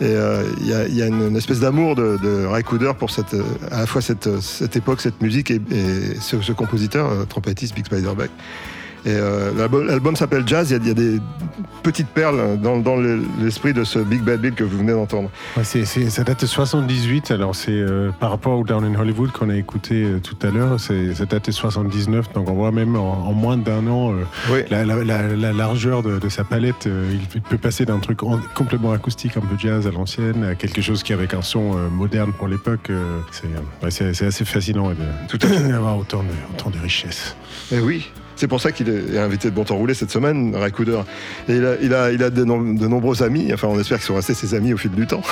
Et 0.02 0.06
euh, 0.06 0.44
il 0.60 0.68
y, 0.68 0.74
a, 0.74 0.88
y 0.88 1.02
a 1.02 1.08
une, 1.08 1.36
espèce 1.38 1.62
d'amour 1.62 1.96
de, 1.96 2.18
de 2.22 2.46
Ray 2.46 2.64
Cooder 2.64 2.92
pour 3.00 3.12
cette, 3.12 3.34
euh, 3.34 3.44
à 3.72 3.82
la 3.82 3.86
fois 3.86 4.02
cette, 4.02 4.28
euh, 4.28 4.42
cette 4.42 4.76
époque, 4.76 5.00
cette 5.00 5.22
musique 5.22 5.52
et, 5.52 5.62
et 5.72 6.20
ce, 6.20 6.42
ce 6.42 6.52
compositeur, 6.52 7.26
trompettiste 7.28 7.74
Big 7.76 7.86
Spiderbeck. 7.86 8.30
Et 9.06 9.10
euh, 9.14 9.52
l'album, 9.56 10.16
s'appelle 10.16 10.44
Jazz. 10.48 10.72
Il 10.72 10.74
y, 10.74 10.76
a, 10.76 10.82
il 10.82 10.88
y 10.88 10.92
a 10.92 10.94
des 10.94 11.20
petites 11.84 12.08
perles 12.08 12.60
dans, 12.60 12.78
dans 12.80 12.96
le- 12.96 13.22
l'esprit 13.40 13.72
de 13.74 13.84
ce 13.84 14.00
Big 14.00 14.22
Bad 14.22 14.42
Bill 14.42 14.54
que 14.54 14.64
vous 14.64 14.80
venez 14.80 14.94
d'entendre. 14.94 15.30
Ouais, 15.56 15.64
ça 15.64 16.24
date 16.24 16.42
de 16.42 16.48
78, 16.48 17.30
alors 17.30 17.56
c'est 17.56 17.70
euh, 17.72 18.10
par 18.20 18.32
rapport 18.32 18.58
au 18.60 18.64
Down 18.64 18.84
in 18.84 19.00
Hollywood 19.00 19.32
qu'on 19.32 19.50
a 19.52 19.56
écouté 19.56 20.04
euh, 20.06 20.20
tout 20.20 20.36
à 20.42 20.50
l'heure, 20.50 20.80
c'est- 20.80 21.14
ça 21.14 21.26
date 21.26 21.46
de 21.46 21.52
79, 21.52 22.34
donc 22.34 22.50
on 22.50 22.54
voit 22.54 22.72
même 22.72 22.96
en, 22.96 23.28
en 23.28 23.34
moins 23.34 23.58
d'un 23.58 23.86
an 23.88 24.14
la, 24.72 24.84
la- 24.86 25.04
la- 25.04 25.28
la 25.36 25.54
largeur 25.54 26.02
de, 26.02 26.18
de 26.18 26.30
sa 26.30 26.44
palette. 26.44 26.88
il, 27.36 27.42
peut 27.42 27.58
passer 27.60 27.86
d'un 27.86 28.00
truc 28.00 28.24
en- 28.24 28.40
complètement 28.56 28.92
acoustique, 28.92 29.38
un 29.38 29.42
peu 29.42 29.56
jazz 29.60 29.86
à 29.86 29.92
l'ancienne, 29.92 30.44
à 30.44 30.56
quelque 30.56 30.82
chose 30.82 31.04
qui 31.04 31.14
avec 31.14 31.36
un 31.36 31.44
son 31.44 31.74
moderne 31.92 32.32
pour 32.34 32.48
l'époque. 32.48 32.90
c'est 33.32 33.48
ouais, 33.84 34.26
assez 34.28 34.46
fascinant 34.46 34.90
de- 34.90 35.38
d'avoir 35.70 35.98
autant 36.00 36.24
de, 36.24 36.30
autant 36.58 36.72
de 36.72 36.80
richesse. 36.80 37.36
Et 37.72 37.80
oui. 37.80 38.10
C'est 38.36 38.48
pour 38.48 38.60
ça 38.62 38.72
qu'il 38.72 38.90
est 38.90 39.18
invité 39.18 39.50
de 39.50 39.56
Bon 39.56 39.64
Temps 39.64 39.76
Roulé 39.78 39.94
cette 39.94 40.12
semaine, 40.12 40.56
Ray 40.56 40.72
Cooder. 40.72 41.00
Et 41.48 41.56
il 41.56 41.66
a, 41.66 41.76
il 41.82 41.94
a, 41.94 42.12
il 42.12 42.22
a 42.24 42.30
de, 42.30 42.44
nom- 42.44 42.74
de 42.74 42.88
nombreux 42.88 43.24
amis, 43.24 43.52
enfin 43.54 43.68
on 43.70 43.80
espère 43.80 43.98
qu'ils 43.98 44.08
sont 44.08 44.16
restés 44.16 44.34
ses 44.34 44.54
amis 44.56 44.74
au 44.74 44.78
fil 44.78 44.92
du 44.92 45.08
temps. 45.08 45.22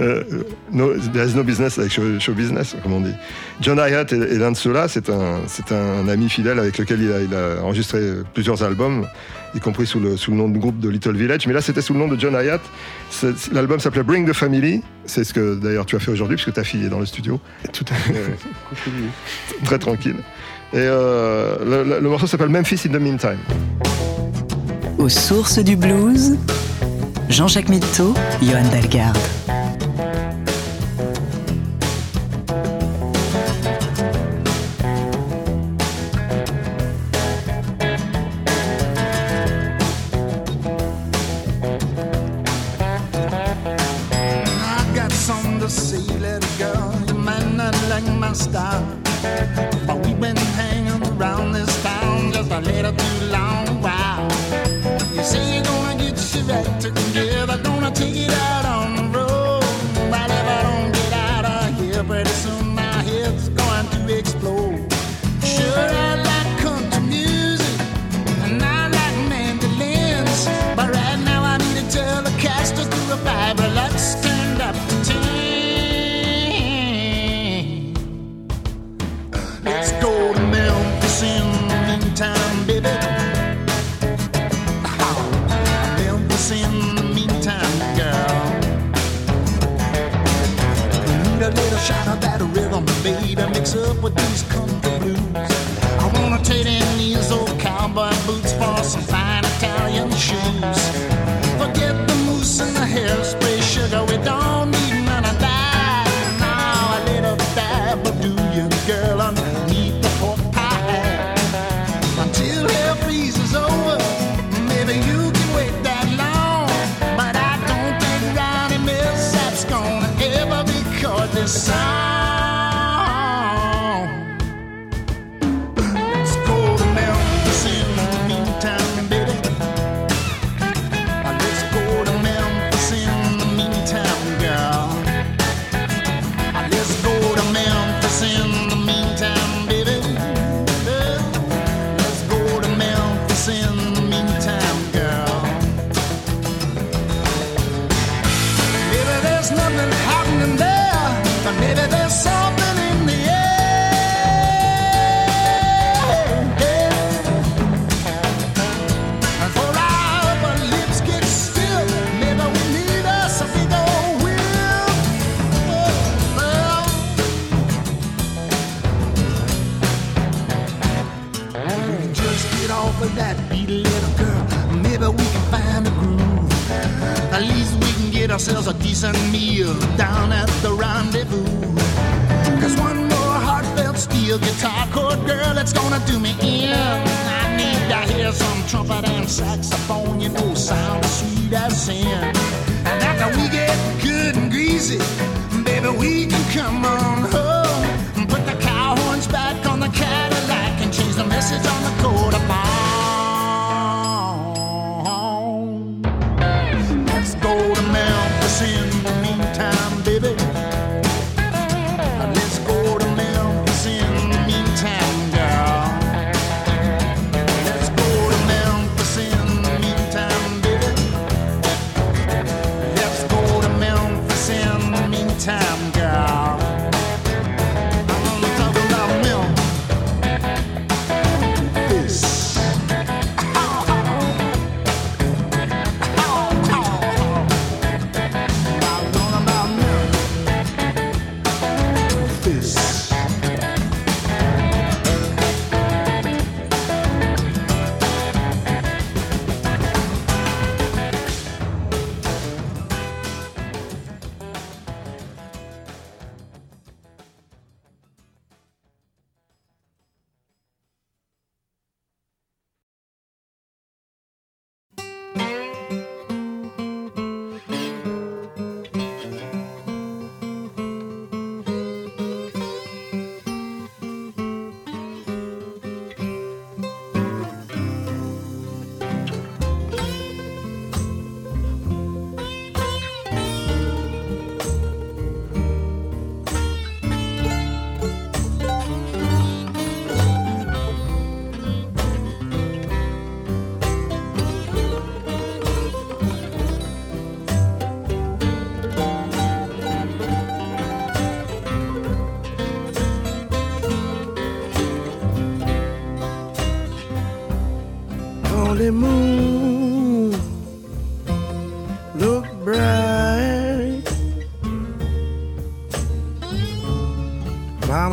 Euh, 0.00 0.22
no, 0.70 0.94
there's 1.12 1.34
no 1.34 1.42
business 1.42 1.76
like 1.76 1.90
show, 1.90 2.20
show 2.20 2.32
business, 2.32 2.76
comme 2.84 2.92
on 2.92 3.00
dit. 3.00 3.14
John 3.60 3.78
Hyatt 3.78 4.12
est, 4.12 4.16
est 4.16 4.38
l'un 4.38 4.52
de 4.52 4.56
ceux-là, 4.56 4.86
c'est 4.86 5.10
un, 5.10 5.40
un 5.72 6.08
ami 6.08 6.28
fidèle 6.28 6.60
avec 6.60 6.78
lequel 6.78 7.02
il 7.02 7.12
a, 7.12 7.20
il 7.20 7.34
a 7.34 7.60
enregistré 7.64 8.00
plusieurs 8.32 8.62
albums, 8.62 9.08
y 9.56 9.60
compris 9.60 9.86
sous 9.86 9.98
le, 9.98 10.16
sous 10.16 10.30
le 10.30 10.36
nom 10.36 10.48
de 10.48 10.56
groupe 10.58 10.78
de 10.78 10.88
Little 10.88 11.16
Village. 11.16 11.48
Mais 11.48 11.52
là, 11.52 11.60
c'était 11.60 11.80
sous 11.82 11.94
le 11.94 11.98
nom 11.98 12.06
de 12.06 12.18
John 12.18 12.34
Hyatt. 12.34 12.60
L'album 13.52 13.80
s'appelait 13.80 14.04
Bring 14.04 14.28
the 14.28 14.32
Family. 14.34 14.82
C'est 15.04 15.24
ce 15.24 15.32
que 15.34 15.56
d'ailleurs 15.56 15.86
tu 15.86 15.96
as 15.96 16.00
fait 16.00 16.12
aujourd'hui, 16.12 16.36
puisque 16.36 16.52
ta 16.52 16.62
fille 16.62 16.84
est 16.84 16.90
dans 16.90 17.00
le 17.00 17.06
studio. 17.06 17.40
Tout 17.72 17.84
à 17.90 17.94
fait. 17.94 18.14
Très 19.64 19.78
tranquille. 19.80 20.16
Et 20.72 20.76
euh, 20.76 21.98
le, 22.00 22.08
morceau 22.08 22.26
s'appelle 22.26 22.50
Memphis 22.50 22.82
in 22.86 22.92
the 22.92 23.00
Meantime. 23.00 23.38
Aux 24.98 25.08
sources 25.08 25.58
du 25.58 25.76
blues, 25.76 26.36
Jean-Jacques 27.30 27.70
Mitteau, 27.70 28.12
Johan 28.42 28.68
Dalgarde. 28.70 29.16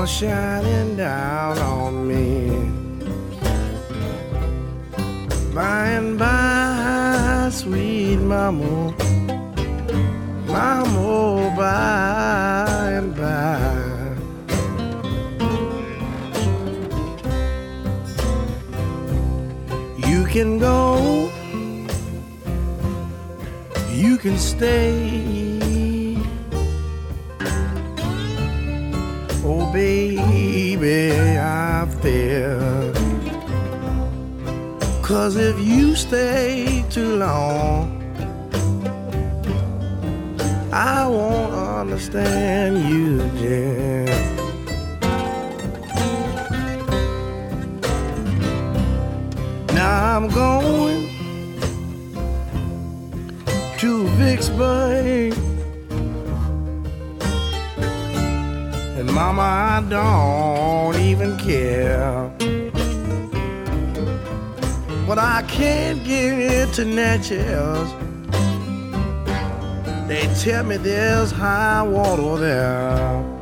shining 0.06 0.96
down. 0.96 1.35
out 31.86 32.02
there. 32.02 32.93
Cause 35.02 35.36
if 35.36 35.60
you 35.60 35.95
stay 35.95 36.84
too 36.89 37.17
long, 37.17 38.02
I 40.71 41.08
won't 41.08 41.54
understand 41.54 42.89
you, 42.89 43.19
Jim. 43.39 44.06
Now 49.76 50.17
I'm 50.17 50.28
going 50.30 51.10
to 53.78 54.08
Vicksburg 54.17 55.35
Mama, 59.15 59.41
I 59.41 59.82
don't 59.89 61.01
even 61.01 61.38
care. 61.38 62.30
But 65.08 65.19
I 65.19 65.41
can't 65.47 66.04
give 66.04 66.38
it 66.38 66.73
to 66.73 66.84
Natchez. 66.84 67.93
They 70.10 70.28
tell 70.43 70.65
me 70.65 70.75
there's 70.75 71.32
high 71.32 71.82
water 71.84 72.38
there. 72.38 73.35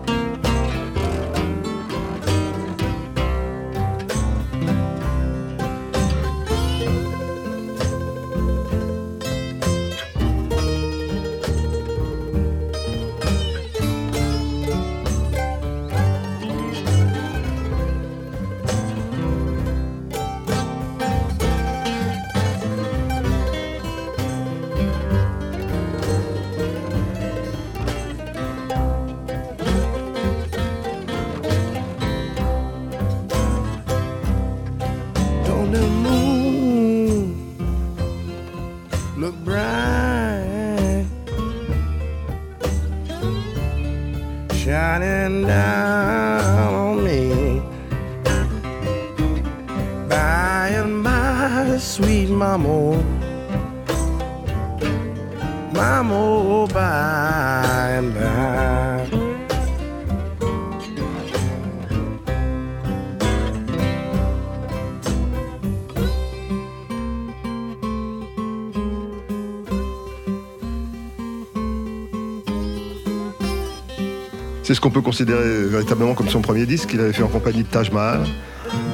C'est 74.64 74.74
ce 74.74 74.82
qu'on 74.82 74.92
peut 74.92 75.02
considérer 75.02 75.64
véritablement 75.66 76.14
comme 76.14 76.30
son 76.30 76.42
premier 76.42 76.66
disque 76.66 76.90
qu'il 76.90 77.02
avait 77.02 77.14
fait 77.14 77.24
en 77.24 77.28
compagnie 77.28 77.64
de 77.64 77.68
Taj 77.68 77.92
Mahal. 77.92 78.22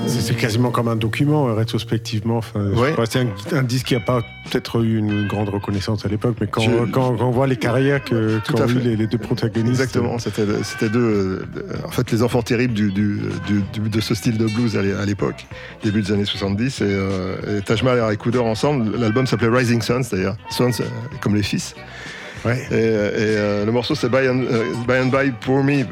C'est 0.08 0.36
quasiment 0.36 0.72
comme 0.72 0.88
un 0.88 0.96
document, 0.96 1.48
euh, 1.48 1.54
rétrospectivement. 1.54 2.42
Ouais. 2.56 2.96
C'est 3.08 3.56
un, 3.56 3.64
disque 3.64 3.88
qui 3.88 3.94
n'a 3.94 4.00
pas 4.00 4.22
peut-être 4.50 4.84
eu 4.84 4.98
une 4.98 5.28
grande 5.28 5.50
reconnaissance 5.50 6.06
à 6.06 6.10
l'époque, 6.10 6.38
mais 6.42 6.48
quand, 6.48 6.64
on 6.98 7.32
voit 7.32 7.46
les 7.46 7.56
carrières 7.56 8.04
que 8.04 8.40
eu 8.40 8.80
les, 8.80 9.08
deux 9.08 9.18
protagonistes. 9.18 9.80
Exactement, 9.82 10.16
euh. 10.16 10.60
c'était 10.64 10.90
deux. 10.90 11.00
Euh, 11.00 11.46
en 11.86 11.92
fait, 11.92 12.12
les 12.12 12.24
enfants 12.24 12.42
terribles 12.42 12.74
de 12.74 14.02
ce 14.02 14.16
style 14.16 14.38
de 14.38 14.48
blues 14.48 14.76
à 14.76 15.06
l'époque, 15.06 15.46
début 15.84 16.02
des 16.02 16.12
années 16.12 16.26
70. 16.26 16.82
Et, 16.82 17.62
Taj 17.66 17.84
Mahal 17.84 18.00
et 18.00 18.02
Ray 18.02 18.18
Cooder 18.18 18.40
ensemble, 18.40 18.98
l'album 18.98 19.28
s'appelait 19.28 19.50
Rising 19.50 19.82
Suns, 19.82 20.10
d'ailleurs. 20.12 20.36
Suns, 20.50 20.84
comme 21.22 21.36
les 21.36 21.44
fils. 21.44 21.76
Ouais. 22.46 22.58
Et, 22.72 22.74
euh, 22.74 23.10
et, 23.12 23.38
euh, 23.38 23.66
le 23.66 23.72
morceau 23.72 23.96
c'est 23.96 24.10
By 24.10 24.28
and, 24.30 24.44
euh, 24.50 24.74
By 24.88 24.94
and 24.96 25.06
By 25.08 25.32
Pour 25.42 25.64
Me, 25.64 25.84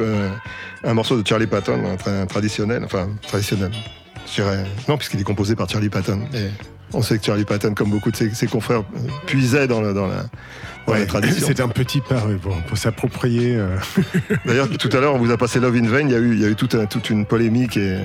un 0.84 0.94
morceau 0.94 1.22
de 1.22 1.28
Charlie 1.28 1.48
Patton, 1.48 1.80
un, 1.86 1.96
tra- 1.96 2.26
traditionnel, 2.28 2.84
enfin 2.86 3.10
traditionnel, 3.28 3.72
je 4.28 4.42
dirais. 4.42 4.64
Non, 4.88 4.98
puisqu'il 4.98 5.20
est 5.20 5.24
composé 5.24 5.56
par 5.56 5.70
Charlie 5.70 5.90
Patton. 5.90 6.22
Et 6.34 6.48
on 6.94 7.02
sait 7.02 7.18
que 7.20 7.26
Charlie 7.26 7.43
Patton, 7.45 7.74
comme 7.74 7.89
beaucoup 7.89 8.12
de 8.12 8.16
ses, 8.16 8.30
ses 8.34 8.48
confrères, 8.48 8.84
puisait 9.26 9.68
dans, 9.68 9.82
le- 9.82 9.93
dans 9.93 10.08
la, 10.08 10.24
dans 10.86 10.93
la 10.93 11.00
Ouais, 11.00 11.06
tradition. 11.06 11.45
c'est 11.48 11.60
un 11.60 11.68
petit 11.68 12.00
pas 12.00 12.24
pour, 12.41 12.56
pour 12.64 12.78
s'approprier. 12.78 13.56
euh, 13.58 13.76
D'ailleurs, 14.45 14.70
tout 14.70 14.89
à 14.95 15.02
l'heure, 15.02 15.16
on 15.16 15.20
vous 15.20 15.32
a 15.32 15.38
passé 15.38 15.60
Love 15.60 15.76
in 15.76 15.88
Vain. 15.89 16.02
Il 16.02 16.12
y 16.12 16.16
a 16.16 16.20
eu, 16.20 16.34
il 16.34 16.39
y 16.41 16.45
a 16.45 16.48
eu 16.48 16.56
toute, 16.56 16.76
un- 16.76 16.86
toute 16.86 17.10
une 17.10 17.26
polémique 17.26 17.76
et, 17.76 17.98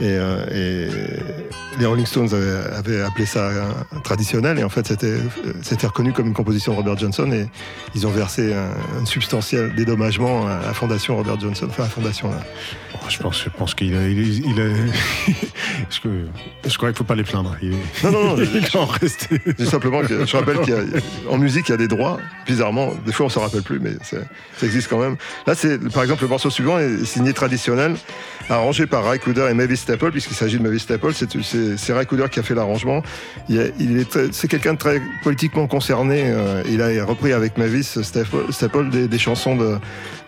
et, 0.00 0.04
euh, 0.16 0.44
et 0.52 0.88
les 1.80 1.86
Rolling 1.86 2.06
Stones 2.06 2.28
avaient, 2.76 3.00
appelé 3.02 3.26
ça 3.26 3.50
traditionnel. 4.04 4.58
Et 4.58 4.64
en 4.64 4.68
fait, 4.68 4.86
c'était 5.62 5.86
reconnu 5.86 6.12
comme 6.12 6.26
une 6.26 6.34
composition 6.34 6.72
de 6.72 6.78
Robert 6.78 6.96
Johnson. 6.98 7.30
Et 7.32 7.46
ils 7.94 8.06
ont 8.06 8.10
versé 8.10 8.52
un, 8.54 9.00
un 9.02 9.04
substantiel 9.06 9.74
dédommagement 9.74 10.46
à 10.46 10.60
la 10.66 10.74
fondation 10.74 11.16
Robert 11.16 11.38
Johnson. 11.40 11.66
Enfin, 11.68 11.84
à 11.84 11.86
la 11.86 11.90
fondation. 11.92 12.30
Là. 12.30 12.40
je 13.08 13.18
pense, 13.18 13.42
je 13.44 13.50
pense 13.50 13.74
qu'il 13.74 13.94
a, 13.96 14.08
il, 14.08 14.44
il 14.46 14.60
a- 14.60 15.32
je, 15.90 15.98
je 16.68 16.76
crois 16.76 16.88
qu'il 16.90 16.98
faut 16.98 17.04
pas 17.04 17.14
les 17.14 17.24
plaindre. 17.24 17.56
Il 17.62 17.70
Non, 18.04 18.10
non, 18.12 18.36
non. 18.36 18.42
il 18.54 18.76
en 18.78 18.86
rester. 18.86 19.40
C'est 19.58 19.66
simplement 19.66 20.00
que 20.02 20.26
je 20.26 20.36
rappelle 20.36 20.58
qu'en 21.26 21.38
musique, 21.38 21.68
il 21.68 21.72
y 21.72 21.74
a 21.74 21.78
des 21.78 21.88
droits. 21.88 22.18
Bizarrement, 22.46 22.92
des 23.06 23.12
fois, 23.12 23.26
on 23.26 23.28
s'en 23.30 23.40
rappelle 23.40 23.62
plus, 23.62 23.78
mais 23.80 23.92
ça 24.02 24.16
existe 24.62 24.88
quand 24.88 24.98
même. 24.98 25.16
Là, 25.46 25.54
c'est 25.54 25.78
par 25.92 26.02
exemple 26.02 26.22
le 26.22 26.28
morceau 26.28 26.50
suivant 26.50 26.78
est 26.78 27.04
signé 27.04 27.32
traditionnel, 27.32 27.94
arrangé 28.48 28.86
par 28.86 29.04
Ray 29.04 29.18
Cooder 29.18 29.48
et 29.50 29.54
Mavis 29.54 29.84
Staple, 29.88 30.10
puisqu'il 30.10 30.34
s'agit 30.34 30.58
de 30.58 30.62
Mavis 30.62 30.80
Staple. 30.80 31.12
C'est- 31.14 31.92
Ray 31.92 32.04
Cooder 32.04 32.26
qui 32.30 32.40
a 32.40 32.42
fait 32.42 32.54
l'arrangement. 32.54 33.02
Il, 33.48 33.58
est 33.98 34.32
c'est 34.32 34.46
quelqu'un 34.48 34.74
de 34.74 34.78
très 34.78 35.00
politiquement 35.22 35.66
concerné. 35.66 36.24
euh, 36.26 36.62
il 36.68 36.82
a 36.82 37.04
repris 37.06 37.32
avec 37.32 37.56
Mavis 37.56 38.02
Staple, 38.02 38.52
Staple 38.52 38.90
des, 38.90 39.18
chansons 39.18 39.56
de, 39.56 39.78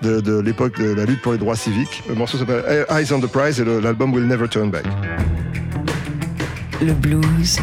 de, 0.00 0.20
de 0.20 0.40
l'époque 0.40 0.80
de 0.80 0.94
la 0.94 1.04
lutte 1.04 1.20
pour 1.20 1.32
les 1.32 1.38
droits 1.38 1.56
civiques. 1.56 2.02
Le 2.08 2.14
morceau 2.14 2.38
s'appelle 2.38 2.64
Eyes 2.88 3.12
on 3.12 3.20
the 3.20 3.26
Prize 3.26 3.60
et 3.60 3.64
l'album 3.64 4.14
Will 4.14 4.26
Never 4.26 4.48
Turn 4.48 4.70
Back. 4.70 4.84
Le 6.82 6.94
blues, 6.94 7.58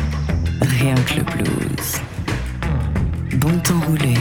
rien 0.61 0.93
que 0.93 1.15
le 1.15 1.23
blues. 1.23 2.01
Bon 3.37 3.57
temps 3.59 3.79
roulé 3.87 4.13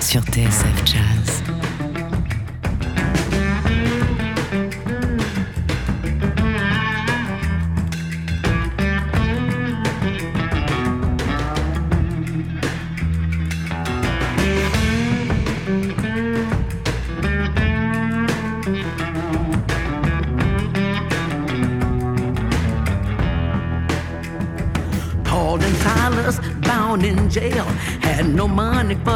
sur 0.00 0.20
TSF 0.24 0.82
Jazz. 0.84 1.53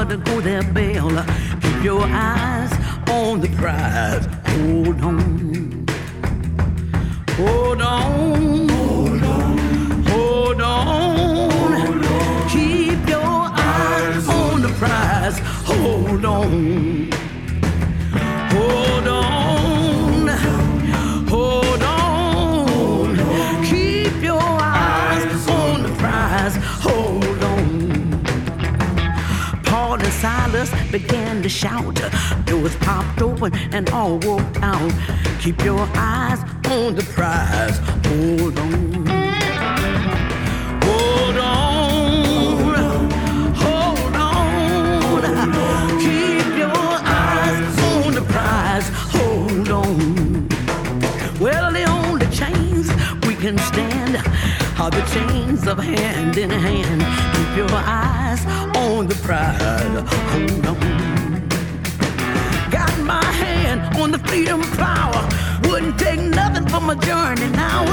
Money 0.08 0.22
for 0.24 0.40
to 0.40 0.42
go 0.42 0.87
to 31.48 31.54
shout. 31.54 32.00
Doors 32.44 32.76
popped 32.76 33.22
open 33.22 33.54
and 33.72 33.88
all 33.90 34.18
walked 34.18 34.58
out. 34.62 34.92
Keep 35.40 35.64
your 35.64 35.88
eyes 35.94 36.40
on 36.66 36.94
the 36.94 37.02
prize. 37.14 37.78
Hold 38.06 38.58
on. 38.58 39.06
Hold 40.86 41.36
on. 41.36 42.34
Hold 43.62 44.14
on. 44.14 45.98
Keep 46.04 46.58
your 46.64 46.90
eyes 47.24 47.78
on 47.92 48.14
the 48.14 48.24
prize. 48.32 48.88
Hold 49.16 49.68
on. 49.70 50.48
Well, 51.40 51.72
the 51.72 51.84
only 51.84 52.26
chains 52.26 52.88
we 53.26 53.34
can 53.34 53.56
stand 53.58 54.16
are 54.78 54.90
the 54.90 55.04
chains 55.14 55.66
of 55.66 55.78
hand 55.78 56.36
in 56.36 56.50
hand. 56.50 57.00
Keep 57.34 57.56
your 57.56 57.70
eyes 57.72 58.44
on 58.76 59.06
the 59.06 59.14
prize. 59.14 60.02
Hold 60.32 60.66
on. 60.66 61.07
Hand 63.68 63.98
on 63.98 64.12
the 64.12 64.18
freedom 64.20 64.62
power. 64.78 65.28
Wouldn't 65.68 65.98
take 65.98 66.20
nothing 66.20 66.66
for 66.68 66.80
my 66.80 66.94
journey 66.94 67.50
now. 67.50 67.84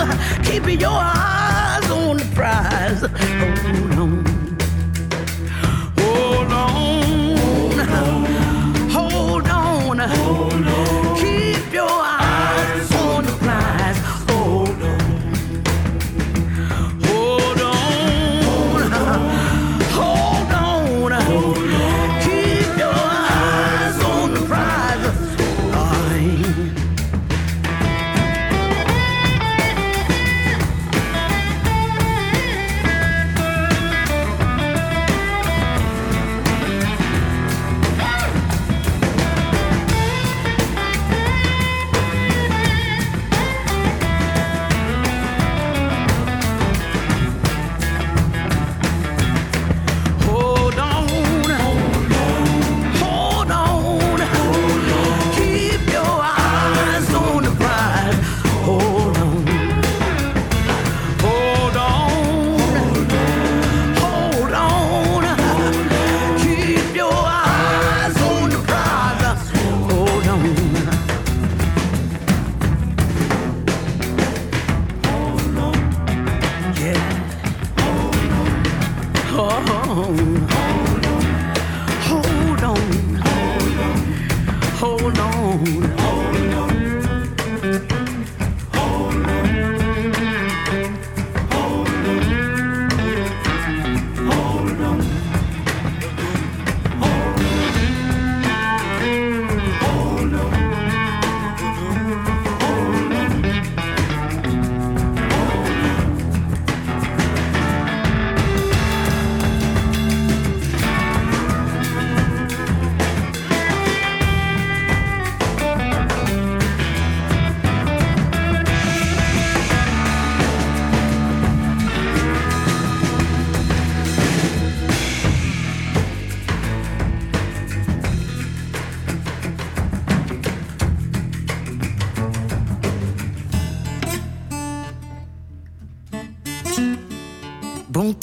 Keep 0.44 0.80
your 0.80 0.90
eyes 0.90 1.92
on 1.92 2.16
the 2.16 2.26
prize. 2.34 3.04
Oh, 3.04 3.10
Hold 3.10 4.00
on. 4.00 4.25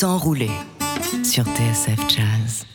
Sur 0.03 1.45
TSF 1.45 2.09
Jazz. 2.09 2.67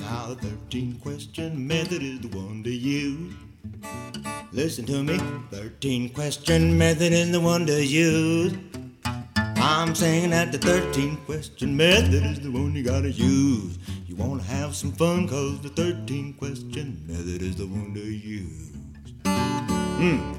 Now 0.00 0.26
the 0.26 0.34
13 0.34 0.98
question 1.00 1.64
method 1.64 2.02
is 2.02 2.20
the 2.20 2.36
one 2.36 2.64
to 2.64 2.70
use. 2.70 3.34
Listen 4.50 4.84
to 4.86 5.04
me. 5.04 5.20
13 5.52 6.08
question 6.08 6.76
method 6.76 7.12
is 7.12 7.30
the 7.30 7.38
one 7.38 7.66
to 7.66 7.86
use. 7.86 8.52
I'm 9.62 9.94
saying 9.94 10.30
that 10.30 10.52
the 10.52 10.58
13 10.58 11.18
question 11.24 11.76
method 11.76 12.24
is 12.24 12.40
the 12.40 12.50
one 12.50 12.74
you 12.74 12.82
gotta 12.82 13.10
use. 13.10 13.78
You 14.06 14.16
wanna 14.16 14.42
have 14.42 14.61
some 14.72 14.92
fun, 14.92 15.28
cause 15.28 15.60
the 15.60 15.68
13 15.68 16.32
question 16.34 17.04
method 17.06 17.42
is 17.42 17.56
the 17.56 17.66
one 17.66 17.92
to 17.92 18.00
use. 18.00 18.70
Hmm. 19.24 20.32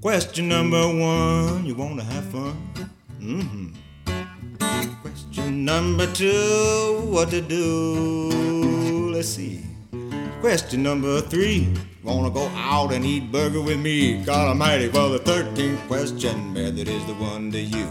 Question 0.00 0.48
number 0.48 0.82
one, 0.88 1.64
you 1.64 1.76
wanna 1.76 2.02
have 2.02 2.24
fun? 2.24 2.56
Mm-hmm. 3.20 3.68
Question 5.00 5.64
number 5.64 6.06
two, 6.12 7.02
what 7.06 7.30
to 7.30 7.40
do? 7.40 9.12
Let's 9.14 9.28
see. 9.28 9.64
Question 10.40 10.82
number 10.82 11.20
three, 11.20 11.72
wanna 12.02 12.30
go 12.30 12.48
out 12.56 12.92
and 12.92 13.04
eat 13.04 13.30
burger 13.30 13.60
with 13.60 13.78
me? 13.78 14.24
God 14.24 14.48
Almighty, 14.48 14.88
well 14.88 15.10
the 15.10 15.20
13th 15.20 15.86
question 15.86 16.52
method 16.52 16.88
is 16.88 17.06
the 17.06 17.14
one 17.14 17.52
to 17.52 17.60
use. 17.60 17.86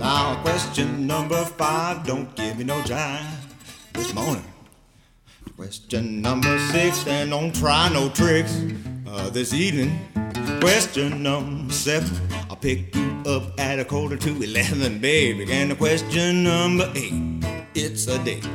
Now 0.00 0.38
question 0.42 1.06
number 1.06 1.42
five, 1.46 2.06
don't 2.06 2.36
give 2.36 2.58
me 2.58 2.64
no 2.64 2.78
jive 2.82 3.43
this 3.94 4.12
morning. 4.12 4.44
Question 5.56 6.20
number 6.20 6.58
six, 6.70 7.06
and 7.06 7.30
don't 7.30 7.54
try 7.54 7.88
no 7.88 8.08
tricks 8.10 8.60
uh, 9.06 9.30
this 9.30 9.54
evening. 9.54 9.98
Question 10.60 11.22
number 11.22 11.72
seven, 11.72 12.10
I'll 12.50 12.56
pick 12.56 12.94
you 12.94 13.22
up 13.26 13.58
at 13.58 13.78
a 13.78 13.84
quarter 13.84 14.16
to 14.16 14.42
eleven, 14.42 14.98
baby. 14.98 15.50
And 15.50 15.70
the 15.70 15.76
question 15.76 16.42
number 16.42 16.90
eight, 16.94 17.44
it's 17.74 18.08
a 18.08 18.22
date. 18.24 18.46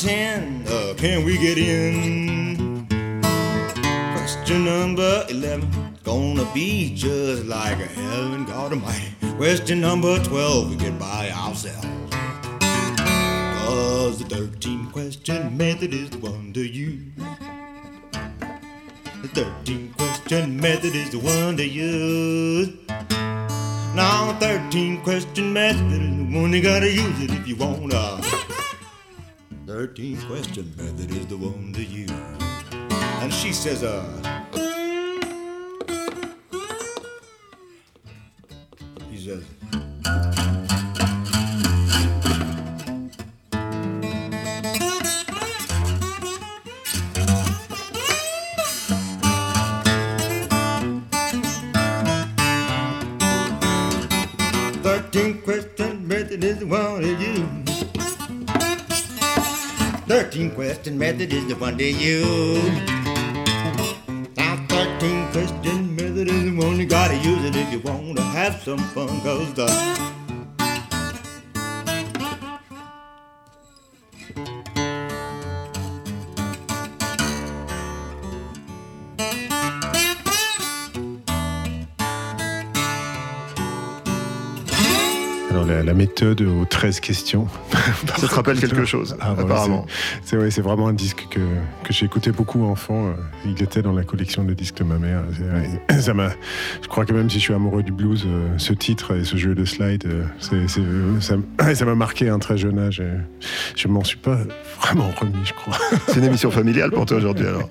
Ten. 0.00 0.64
Uh, 0.68 0.94
can 0.96 1.24
we 1.24 1.36
get 1.38 1.58
in? 1.58 2.86
Question 4.14 4.64
number 4.64 5.26
eleven. 5.28 5.68
Gonna 6.04 6.48
be 6.54 6.94
just 6.94 7.44
like 7.46 7.78
a 7.80 7.86
heaven, 7.86 8.44
God 8.44 8.72
Almighty. 8.72 9.12
Question 9.36 9.80
number 9.80 10.22
twelve. 10.22 10.70
We 10.70 10.76
get 10.76 10.98
by 10.98 11.30
ourselves. 11.30 11.86
Cause 13.66 14.18
the 14.20 14.24
13 14.24 14.90
question 14.90 15.56
method 15.56 15.92
is 15.92 16.10
the 16.10 16.18
one 16.18 16.52
to 16.54 16.60
use. 16.66 17.12
The 19.22 19.28
13 19.34 19.94
question 19.98 20.60
method 20.60 20.94
is 20.94 21.10
the 21.10 21.18
one 21.18 21.56
to 21.56 21.66
use. 21.66 22.70
Now, 23.94 24.36
13 24.40 25.02
question 25.02 25.52
method 25.52 25.92
is 25.92 26.16
the 26.16 26.38
one 26.40 26.52
you 26.52 26.62
gotta 26.62 26.90
use 26.90 27.20
it 27.20 27.30
if 27.32 27.48
you 27.48 27.56
wanna. 27.56 28.57
13 29.78 30.20
question 30.26 30.74
method 30.76 31.08
is 31.12 31.26
the 31.28 31.36
one 31.36 31.72
to 31.72 31.84
use. 31.84 32.10
And 33.22 33.32
she 33.32 33.52
says, 33.52 33.84
uh, 33.84 34.02
he 39.08 39.18
says, 39.18 39.44
Thirteen 54.82 55.40
question 55.42 56.08
method 56.08 56.42
is 56.42 56.58
the 56.58 56.66
one 56.66 57.02
to 57.02 57.14
use. 57.14 57.67
Thirteen 60.08 60.50
question 60.52 60.96
method 60.96 61.34
is 61.34 61.46
the 61.48 61.54
one 61.56 61.76
to 61.76 61.84
use. 61.84 62.64
Now 64.38 64.56
thirteen 64.66 65.30
question 65.32 65.94
method 65.96 66.28
is 66.28 66.44
the 66.44 66.56
one 66.56 66.80
you 66.80 66.86
gotta 66.86 67.16
use 67.18 67.44
it 67.44 67.54
if 67.54 67.70
you 67.70 67.80
wanna 67.80 68.22
have 68.22 68.62
some 68.62 68.78
fun. 68.78 69.20
Cause 69.20 69.52
the 69.52 69.68
la, 85.88 85.94
méthode 85.94 86.42
aux 86.42 86.64
13 86.64 87.00
questions. 87.00 87.48
Ça 88.18 88.26
te 88.28 88.34
rappelle 88.34 88.60
quelque 88.60 88.84
chose, 88.84 89.16
Ah, 89.20 89.32
apparemment. 89.38 89.86
c'est- 90.24 90.36
ouais, 90.36 90.50
c'est 90.50 90.60
vraiment 90.62 90.88
un 90.88 90.92
disque 90.92 91.26
que, 91.30 91.40
que 91.84 91.92
j'ai 91.92 92.06
écouté 92.06 92.30
beaucoup 92.30 92.64
enfant. 92.64 93.08
Euh, 93.08 93.12
Il 93.44 93.62
était 93.62 93.82
dans 93.82 93.92
la 93.92 94.04
collection 94.04 94.44
de 94.44 94.54
disques 94.54 94.78
de 94.78 94.84
ma 94.84 94.98
mère. 94.98 95.22
Ça 96.00 96.14
m'a, 96.14 96.30
je 96.82 96.88
crois 96.88 97.04
que 97.04 97.12
même 97.12 97.28
si 97.30 97.38
je 97.38 97.44
suis 97.44 97.54
amoureux 97.54 97.82
du 97.82 97.92
blues, 97.92 98.24
euh, 98.26 98.48
ce 98.58 98.72
titre 98.72 99.16
et 99.16 99.24
ce 99.24 99.36
jeu 99.36 99.54
de 99.54 99.64
slide, 99.64 100.04
euh, 100.06 100.68
ça 101.74 101.84
m'a 101.84 101.94
marqué 101.94 102.28
à 102.28 102.34
un 102.34 102.38
très 102.38 102.58
jeune 102.58 102.78
âge. 102.78 103.02
je 103.76 103.88
m'en 103.88 104.04
suis 104.04 104.18
pas 104.18 104.38
vraiment 104.80 105.10
remis, 105.18 105.44
je 105.44 105.52
crois. 105.54 105.76
C'est 106.08 106.18
une 106.18 106.24
émission 106.24 106.50
familiale 106.50 106.90
pour 106.90 107.06
toi 107.06 107.16
aujourd'hui 107.16 107.46
alors. 107.46 107.68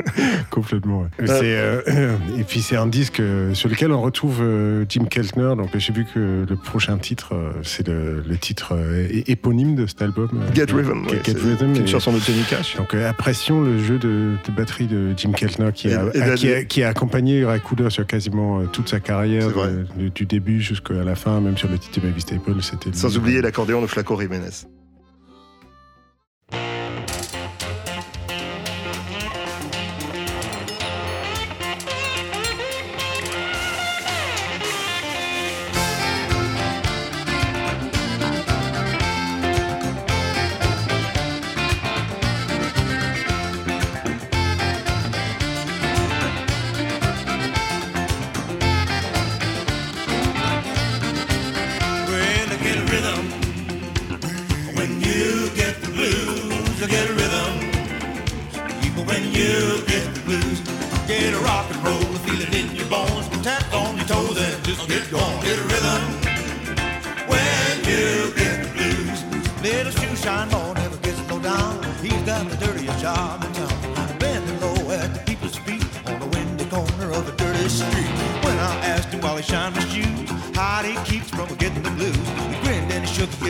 Complètement. 0.50 1.02
ouais. 1.02 1.28
Euh, 1.30 2.16
et 2.38 2.44
puis 2.44 2.60
c'est 2.62 2.76
un 2.76 2.86
disque 2.86 3.22
sur 3.54 3.68
lequel 3.68 3.92
on 3.92 4.00
retrouve 4.02 4.42
Jim 4.88 5.04
Keltner. 5.04 5.54
Donc 5.56 5.70
j'ai 5.76 5.92
vu 5.92 6.04
que 6.12 6.46
le 6.48 6.56
prochain 6.56 6.98
titre, 6.98 7.34
c'est 7.62 7.86
le, 7.88 8.20
le 8.26 8.36
titre 8.36 8.74
euh, 8.76 9.06
éponyme 9.26 9.74
de 9.74 9.86
cet 9.86 10.02
album. 10.02 10.28
euh, 10.34 10.54
Get 10.54 10.72
Rhythm, 10.72 11.06
ouais, 11.06 11.20
Get 11.24 11.32
c'est- 11.32 11.38
Rhythm, 11.38 11.74
une 11.76 11.86
chanson 11.86 12.12
de 12.12 12.18
Johnny 12.18 12.42
Cash. 12.48 12.76
Donc 12.76 12.94
euh, 12.94 13.08
apprécions 13.08 13.60
le 13.60 13.78
jeu 13.78 13.98
de, 13.98 14.36
de 14.46 14.52
batterie 14.56 14.86
de 14.86 15.12
Jim 15.16 15.32
Keltner 15.32 15.70
qui, 15.74 15.88
Et- 15.88 15.94
a, 15.94 16.04
et 16.14 16.20
a- 16.22 16.26
la- 16.28 16.34
qui, 16.36 16.52
a, 16.52 16.64
qui 16.64 16.82
a 16.82 16.88
accompagné 16.88 17.44
Ray 17.44 17.60
Cooder 17.60 17.90
sur 17.90 18.06
quasiment 18.06 18.60
euh, 18.60 18.64
toute 18.66 18.88
sa 18.88 19.00
carrière, 19.00 19.48
de- 19.48 19.86
de- 20.04 20.08
du 20.08 20.26
début 20.26 20.60
jusqu'à 20.60 20.94
la 20.94 21.14
fin, 21.14 21.40
même 21.40 21.56
sur 21.56 21.68
le 21.68 21.78
titre 21.78 22.00
de 22.00 22.06
Baby 22.06 22.20
Staple. 22.20 22.52
Sans 22.92 23.16
oublier 23.16 23.40
l'accordéon 23.42 23.82
de 23.82 23.86
Flaco 23.86 24.20
Jiménez. 24.20 24.66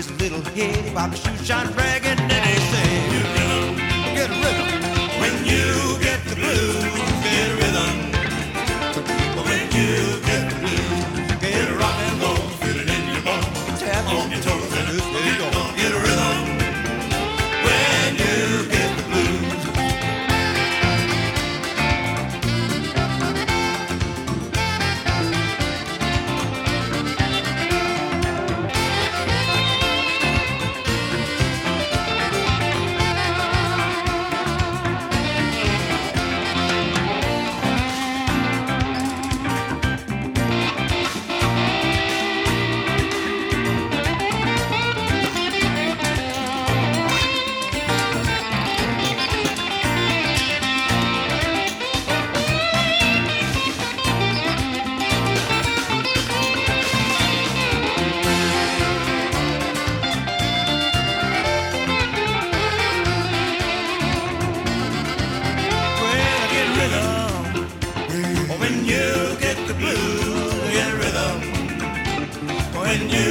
His 0.01 0.21
little 0.21 0.41
head. 0.53 0.85
He 0.85 0.95
the 0.95 1.17
shoe 1.17 1.45
shine 1.45 1.71
rag 1.75 2.00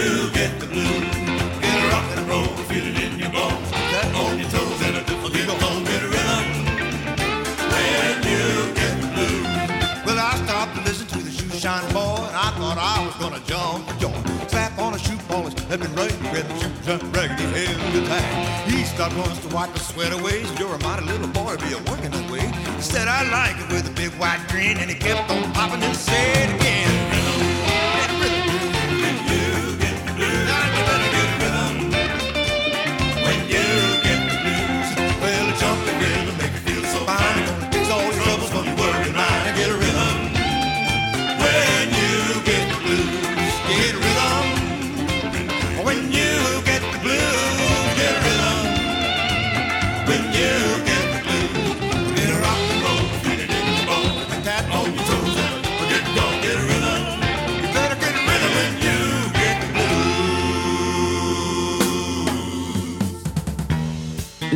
you 0.10 0.30
get 0.32 0.60
the 0.60 0.66
blues, 0.66 1.06
get 1.62 1.76
a 1.78 1.88
rock 1.94 2.08
and 2.18 2.28
roll, 2.28 2.50
feel 2.70 2.86
it 2.86 2.98
in 2.98 3.20
your 3.20 3.30
bones. 3.30 3.70
On 4.22 4.40
your 4.40 4.50
toes 4.50 4.82
and 4.82 4.98
a 4.98 5.04
different 5.06 5.34
get 5.36 5.50
on, 5.50 5.84
get 5.86 6.02
a 6.02 6.10
rhythm. 6.14 6.46
When 7.72 8.16
you 8.26 8.46
get 8.80 8.96
the 9.04 9.10
blues. 9.14 9.46
Well, 10.06 10.20
I 10.20 10.34
stopped 10.46 10.76
to 10.78 10.82
listen 10.82 11.08
to 11.14 11.20
the 11.22 11.32
shoe 11.32 11.50
shine 11.64 11.86
boy, 11.94 12.26
and 12.28 12.36
I 12.36 12.50
thought 12.58 12.78
I 12.78 13.06
was 13.06 13.16
gonna 13.22 13.42
jump 13.46 13.86
for 13.88 13.96
joy. 14.02 14.18
Slap 14.48 14.80
on 14.80 14.96
a 14.96 15.00
shoe 15.00 15.20
polish, 15.28 15.54
let 15.70 15.80
me 15.80 15.88
right, 16.00 16.18
get 16.34 16.48
the 16.50 16.56
shine 16.60 17.12
raggedy 17.12 17.46
head 17.54 17.76
the 17.94 18.02
time. 18.10 18.70
He 18.70 18.84
stopped 18.86 19.16
once 19.16 19.38
to 19.46 19.50
wipe 19.54 19.72
the 19.74 19.80
sweat 19.80 20.12
away. 20.12 20.44
So 20.44 20.54
you're 20.60 20.74
a 20.74 20.84
mighty 20.84 21.06
little 21.06 21.28
boy, 21.28 21.56
be 21.58 21.74
a 21.78 21.82
way. 22.32 22.46
He 22.78 22.82
said 22.82 23.08
I 23.08 23.30
like 23.30 23.58
it 23.62 23.70
with 23.72 23.88
a 23.88 23.94
big 23.94 24.12
white 24.20 24.44
grin, 24.50 24.78
and 24.78 24.90
he 24.90 24.96
kept 24.96 25.30
on 25.30 25.54
popping 25.54 25.84
and 25.84 25.96
said 25.96 26.59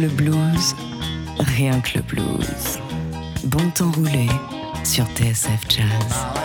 Le 0.03 0.09
blues, 0.09 0.75
rien 1.39 1.79
que 1.79 1.99
le 1.99 2.01
blues. 2.01 2.77
Bon 3.45 3.69
temps 3.69 3.89
roulé 3.91 4.27
sur 4.83 5.05
TSF 5.15 5.61
Jazz. 5.69 6.42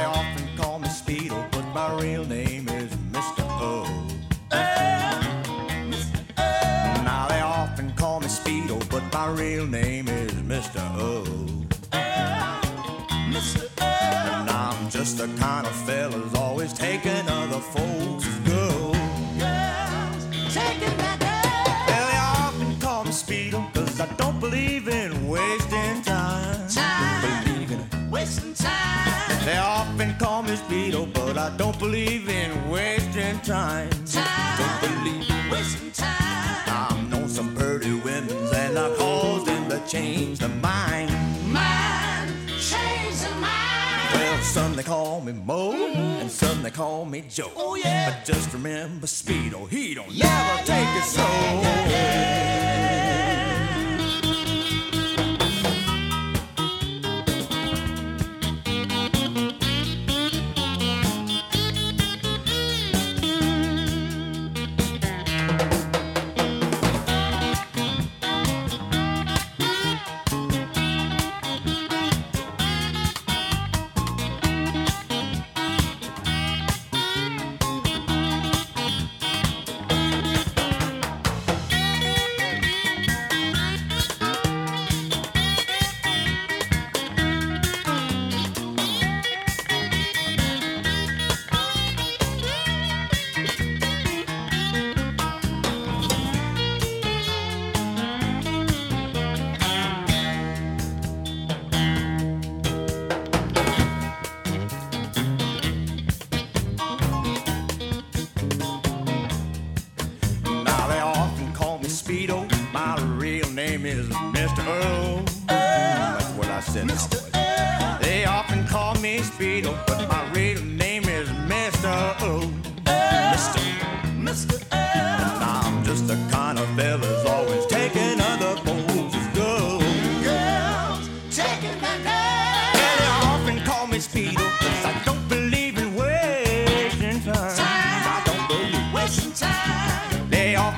Believe 31.90 32.28
in 32.28 32.68
wasting 32.68 33.40
time. 33.40 33.88
Don't 34.12 34.80
believe 34.82 35.30
in 35.30 35.50
wasting 35.50 35.90
time. 35.92 36.10
I've 36.66 37.10
known 37.10 37.30
some 37.30 37.54
pretty 37.54 37.94
women, 37.94 38.30
and 38.54 38.78
I 38.78 38.94
caused 38.96 39.46
them 39.46 39.70
to 39.70 39.80
change 39.88 40.38
their 40.40 40.50
mind. 40.50 41.10
Mind, 41.50 42.30
change 42.60 43.22
the 43.22 43.30
mind. 43.40 44.12
Well, 44.12 44.42
some 44.42 44.76
they 44.76 44.82
call 44.82 45.22
me 45.22 45.32
Mo, 45.32 45.72
and 45.72 46.30
some 46.30 46.62
they 46.62 46.70
call 46.70 47.06
me 47.06 47.24
Joe. 47.26 47.52
Oh, 47.56 47.74
yeah. 47.74 48.10
But 48.10 48.26
just 48.26 48.52
remember, 48.52 49.06
Speedo, 49.06 49.66
he 49.70 49.94
don't 49.94 50.14
never 50.14 50.64
take 50.66 50.88
it 50.94 51.04
slow. 51.04 52.47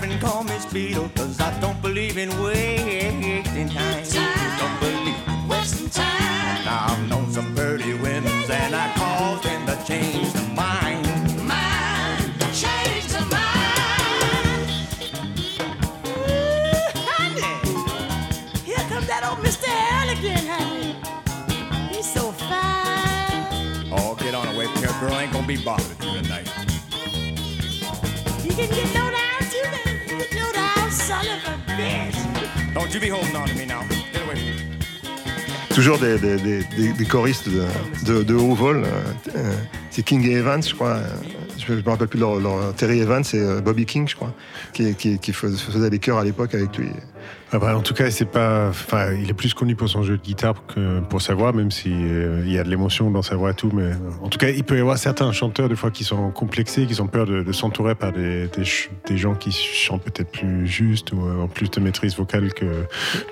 and 0.02 0.20
call 0.20 0.44
Miss 0.44 0.66
Beetle, 0.66 1.10
cause 1.14 1.40
I 1.40 1.58
don't 1.60 1.80
believe 1.82 2.16
in 2.16 2.30
wasting 2.42 3.68
time. 3.68 4.04
time. 4.04 4.58
Don't 4.58 4.80
believe 4.80 5.16
in 5.28 5.48
wasting 5.48 5.90
time. 5.90 6.64
Now 6.64 6.86
I've 6.88 7.08
known 7.08 7.30
some 7.30 7.54
pretty 7.54 7.94
women 7.94 8.32
and 8.50 8.74
I 8.74 8.92
caused 8.94 9.44
them 9.44 9.66
to 9.66 9.76
change 9.86 10.32
their 10.32 10.48
mind. 10.54 11.04
Mind, 11.46 12.32
change 12.54 13.06
their 13.08 13.26
mind. 13.26 14.70
Ooh, 16.06 16.90
honey, 17.08 17.52
here 18.64 18.84
comes 18.88 19.06
that 19.06 19.22
old 19.28 19.38
Mr. 19.44 19.68
L 19.68 20.10
again, 20.16 20.46
honey. 20.46 20.96
He's 21.94 22.10
so 22.10 22.32
fine. 22.32 23.92
Oh, 23.92 24.14
get 24.18 24.34
on 24.34 24.48
away 24.54 24.66
from 24.66 24.76
here, 24.82 24.94
girl. 25.00 25.12
I 25.12 25.24
ain't 25.24 25.32
gonna 25.32 25.46
be 25.46 25.56
bothered 25.62 26.02
you 26.04 26.22
tonight. 26.22 26.48
You 28.44 28.52
can 28.56 28.70
get 28.70 28.94
no 28.94 29.09
Toujours 35.74 35.98
des, 35.98 36.18
des, 36.18 36.36
des, 36.36 37.04
choristes 37.04 37.48
de, 37.48 38.34
haut 38.34 38.54
vol. 38.54 38.84
euh, 38.84 38.88
euh, 39.36 39.52
c'est 39.90 40.02
King 40.02 40.26
et 40.28 40.32
Evans, 40.34 40.62
je 40.62 40.74
crois. 40.74 40.96
euh, 40.96 41.08
Je 41.58 41.72
ne 41.74 41.82
me 41.82 41.88
rappelle 41.88 42.08
plus 42.08 42.18
leur, 42.18 42.36
leur- 42.40 42.74
Terry 42.74 43.00
Evans 43.00 43.22
et 43.32 43.60
Bobby 43.62 43.86
King, 43.86 44.08
je 44.08 44.16
crois, 44.16 44.34
qui, 44.72 44.94
qui, 44.94 45.18
qui 45.18 45.32
fais- 45.32 45.48
faisait 45.50 45.90
les 45.90 45.98
chœurs 45.98 46.18
à 46.18 46.24
l'époque 46.24 46.54
avec 46.54 46.76
lui. 46.76 46.90
Ah 47.52 47.58
bah, 47.58 47.76
en 47.76 47.80
tout 47.80 47.94
cas, 47.94 48.10
c'est 48.10 48.26
pas. 48.26 48.68
Enfin, 48.68 49.12
il 49.12 49.28
est 49.28 49.34
plus 49.34 49.54
connu 49.54 49.74
pour 49.74 49.88
son 49.88 50.04
jeu 50.04 50.16
de 50.16 50.22
guitare 50.22 50.54
que 50.68 51.00
pour 51.00 51.20
sa 51.20 51.34
voix, 51.34 51.52
même 51.52 51.72
si 51.72 51.90
euh, 51.90 52.42
il 52.46 52.52
y 52.52 52.58
a 52.58 52.62
de 52.62 52.70
l'émotion 52.70 53.10
dans 53.10 53.22
sa 53.22 53.34
voix 53.34 53.50
et 53.50 53.54
tout. 53.54 53.70
Mais 53.72 53.82
euh, 53.82 53.94
en 54.22 54.28
tout 54.28 54.38
cas, 54.38 54.50
il 54.50 54.62
peut 54.62 54.76
y 54.76 54.80
avoir 54.80 54.98
certains 54.98 55.32
chanteurs 55.32 55.68
des 55.68 55.74
fois 55.74 55.90
qui 55.90 56.04
sont 56.04 56.30
complexés, 56.30 56.86
qui 56.86 57.00
ont 57.00 57.08
peur 57.08 57.26
de, 57.26 57.42
de 57.42 57.52
s'entourer 57.52 57.96
par 57.96 58.12
des, 58.12 58.48
des, 58.48 59.16
gens 59.16 59.34
qui 59.34 59.50
chantent 59.50 60.04
peut-être 60.04 60.30
plus 60.30 60.68
juste 60.68 61.12
ou 61.12 61.26
euh, 61.26 61.42
en 61.42 61.48
plus 61.48 61.70
de 61.70 61.80
maîtrise 61.80 62.16
vocale 62.16 62.54
que. 62.54 62.66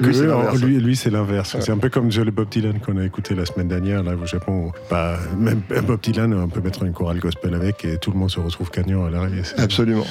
Lui, 0.00 0.12
que 0.12 0.56
eux. 0.56 0.66
lui, 0.66 0.80
lui, 0.80 0.96
c'est 0.96 1.10
l'inverse. 1.10 1.54
Ouais. 1.54 1.60
C'est 1.60 1.72
un 1.72 1.78
peu 1.78 1.88
comme 1.88 2.10
le 2.10 2.30
Bob 2.32 2.48
Dylan 2.48 2.80
qu'on 2.80 2.96
a 2.96 3.04
écouté 3.04 3.36
la 3.36 3.46
semaine 3.46 3.68
dernière 3.68 4.02
là 4.02 4.14
au 4.20 4.26
Japon. 4.26 4.72
Bah, 4.90 5.16
même 5.36 5.62
Bob 5.86 6.00
Dylan, 6.00 6.34
on 6.34 6.48
peut 6.48 6.60
mettre 6.60 6.82
une 6.82 6.92
chorale 6.92 7.20
gospel 7.20 7.54
avec 7.54 7.84
et 7.84 7.98
tout 7.98 8.10
le 8.10 8.18
monde 8.18 8.30
se 8.30 8.40
retrouve 8.40 8.70
gagnant 8.72 9.04
à 9.04 9.10
l'arrivée. 9.10 9.42
Absolument. 9.56 10.06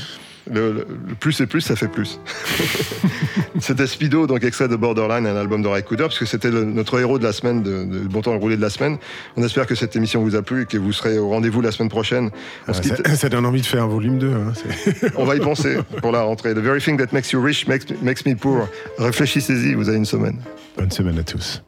Le, 0.53 0.71
le- 0.71 0.87
le 1.09 1.15
plus 1.15 1.39
et 1.41 1.47
plus, 1.47 1.61
ça 1.61 1.75
fait 1.75 1.87
plus. 1.89 2.19
c'était 3.59 3.87
Speedo, 3.87 4.27
donc 4.27 4.43
extrait 4.43 4.67
de 4.67 4.75
Borderline, 4.75 5.25
un 5.27 5.35
album 5.35 5.61
de 5.61 5.67
Ray 5.67 5.83
Cooder, 5.83 6.03
parce 6.03 6.19
que 6.19 6.25
c'était 6.25 6.49
notre 6.51 6.99
héros 6.99 7.19
de 7.19 7.23
la 7.23 7.33
semaine, 7.33 7.63
de, 7.63 7.83
de 7.83 7.99
Bon 8.07 8.21
Temps 8.21 8.37
Roulé 8.37 8.55
de 8.55 8.61
la 8.61 8.69
semaine. 8.69 8.97
On 9.35 9.43
espère 9.43 9.65
que 9.67 9.75
cette 9.75 9.95
émission 9.95 10.21
vous 10.21 10.35
a 10.35 10.41
plu 10.41 10.63
et 10.63 10.65
que 10.65 10.77
vous 10.77 10.93
serez 10.93 11.17
au 11.19 11.29
rendez-vous 11.29 11.61
la 11.61 11.71
semaine 11.71 11.89
prochaine. 11.89 12.29
On, 12.67 12.71
Ah, 12.71 12.73
ça, 12.73 13.15
ça 13.15 13.29
donne 13.29 13.45
envie 13.45 13.61
de 13.61 13.65
faire 13.65 13.83
un 13.83 13.87
volume 13.87 14.17
2. 14.19 14.31
hein, 14.31 14.53
on 15.17 15.25
va 15.25 15.35
y 15.35 15.39
penser 15.39 15.77
pour 16.01 16.11
la 16.11 16.21
rentrée. 16.21 16.53
The 16.53 16.59
very 16.59 16.79
thing 16.81 16.97
that 16.97 17.11
makes 17.13 17.31
you 17.33 17.41
rich 17.41 17.67
makes, 17.67 17.85
makes 18.01 18.25
me 18.25 18.35
poor. 18.35 18.67
Réfléchissez-y, 18.99 19.73
vous 19.73 19.89
avez 19.89 19.97
une 19.97 20.05
semaine. 20.05 20.39
Bonne 20.77 20.91
semaine 20.91 21.19
à 21.19 21.23
tous. 21.23 21.61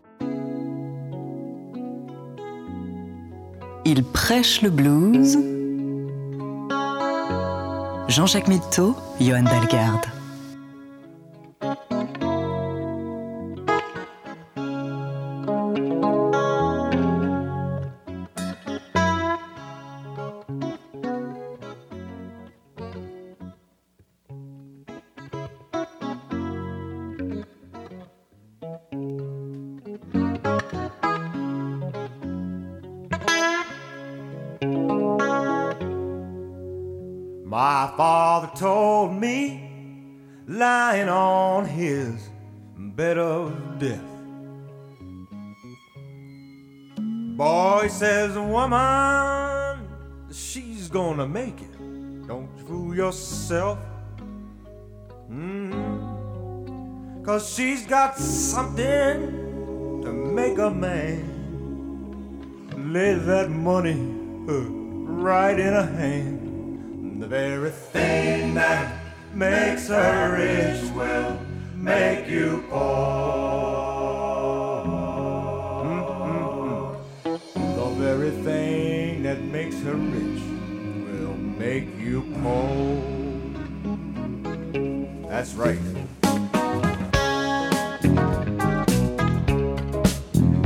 Il 3.86 4.04
prêche 4.04 4.62
le 4.62 4.70
blues. 4.70 5.38
Jean-Jacques 8.10 8.48
Mitteau, 8.48 8.96
Johan 9.20 9.44
Dalgarde. 9.44 10.19
Yourself. 53.10 53.80
Mm. 55.32 57.26
Cause 57.26 57.52
she's 57.56 57.88
got 57.88 58.16
something 58.20 59.16
to 60.04 60.14
make 60.14 60.60
a 60.60 60.70
man 60.70 61.26
lay 62.94 63.16
that 63.16 63.50
money 63.50 64.00
uh, 64.48 64.70
right 65.26 65.60
in 65.60 65.74
her 65.74 65.92
hand. 66.02 67.22
The 67.24 67.28
very 67.28 67.72
thing 67.72 68.54
that 68.54 68.86
makes 69.34 69.88
her 69.88 70.38
rich 70.38 70.92
will 70.94 71.40
make 71.76 72.28
you 72.28 72.64
poor. 72.70 73.49
You 82.10 82.22
poor. 82.42 82.66
That's 85.30 85.54
right. 85.54 85.78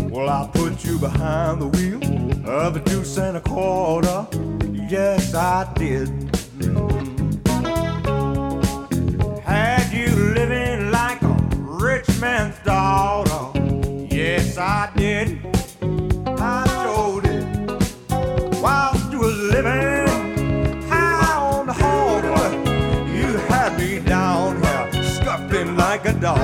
Well, 0.09 0.29
I 0.29 0.49
put 0.53 0.85
you 0.85 0.97
behind 0.99 1.61
the 1.61 1.67
wheel 1.67 2.49
of 2.49 2.77
a 2.77 2.79
two 2.79 3.03
cent 3.03 3.35
a 3.35 3.41
quarter. 3.41 4.25
Yes, 4.87 5.33
I 5.33 5.69
did. 5.73 6.07
Had 9.43 9.91
you 9.91 10.15
living 10.33 10.91
like 10.91 11.21
a 11.23 11.33
rich 11.59 12.07
man's 12.21 12.57
daughter. 12.59 13.59
Yes. 14.09 14.57
I 14.57 14.92
me 23.77 23.99
down 23.99 24.61
here, 24.61 25.03
scuffed 25.03 25.53
in 25.53 25.75
like 25.77 26.05
a 26.05 26.13
dog. 26.13 26.42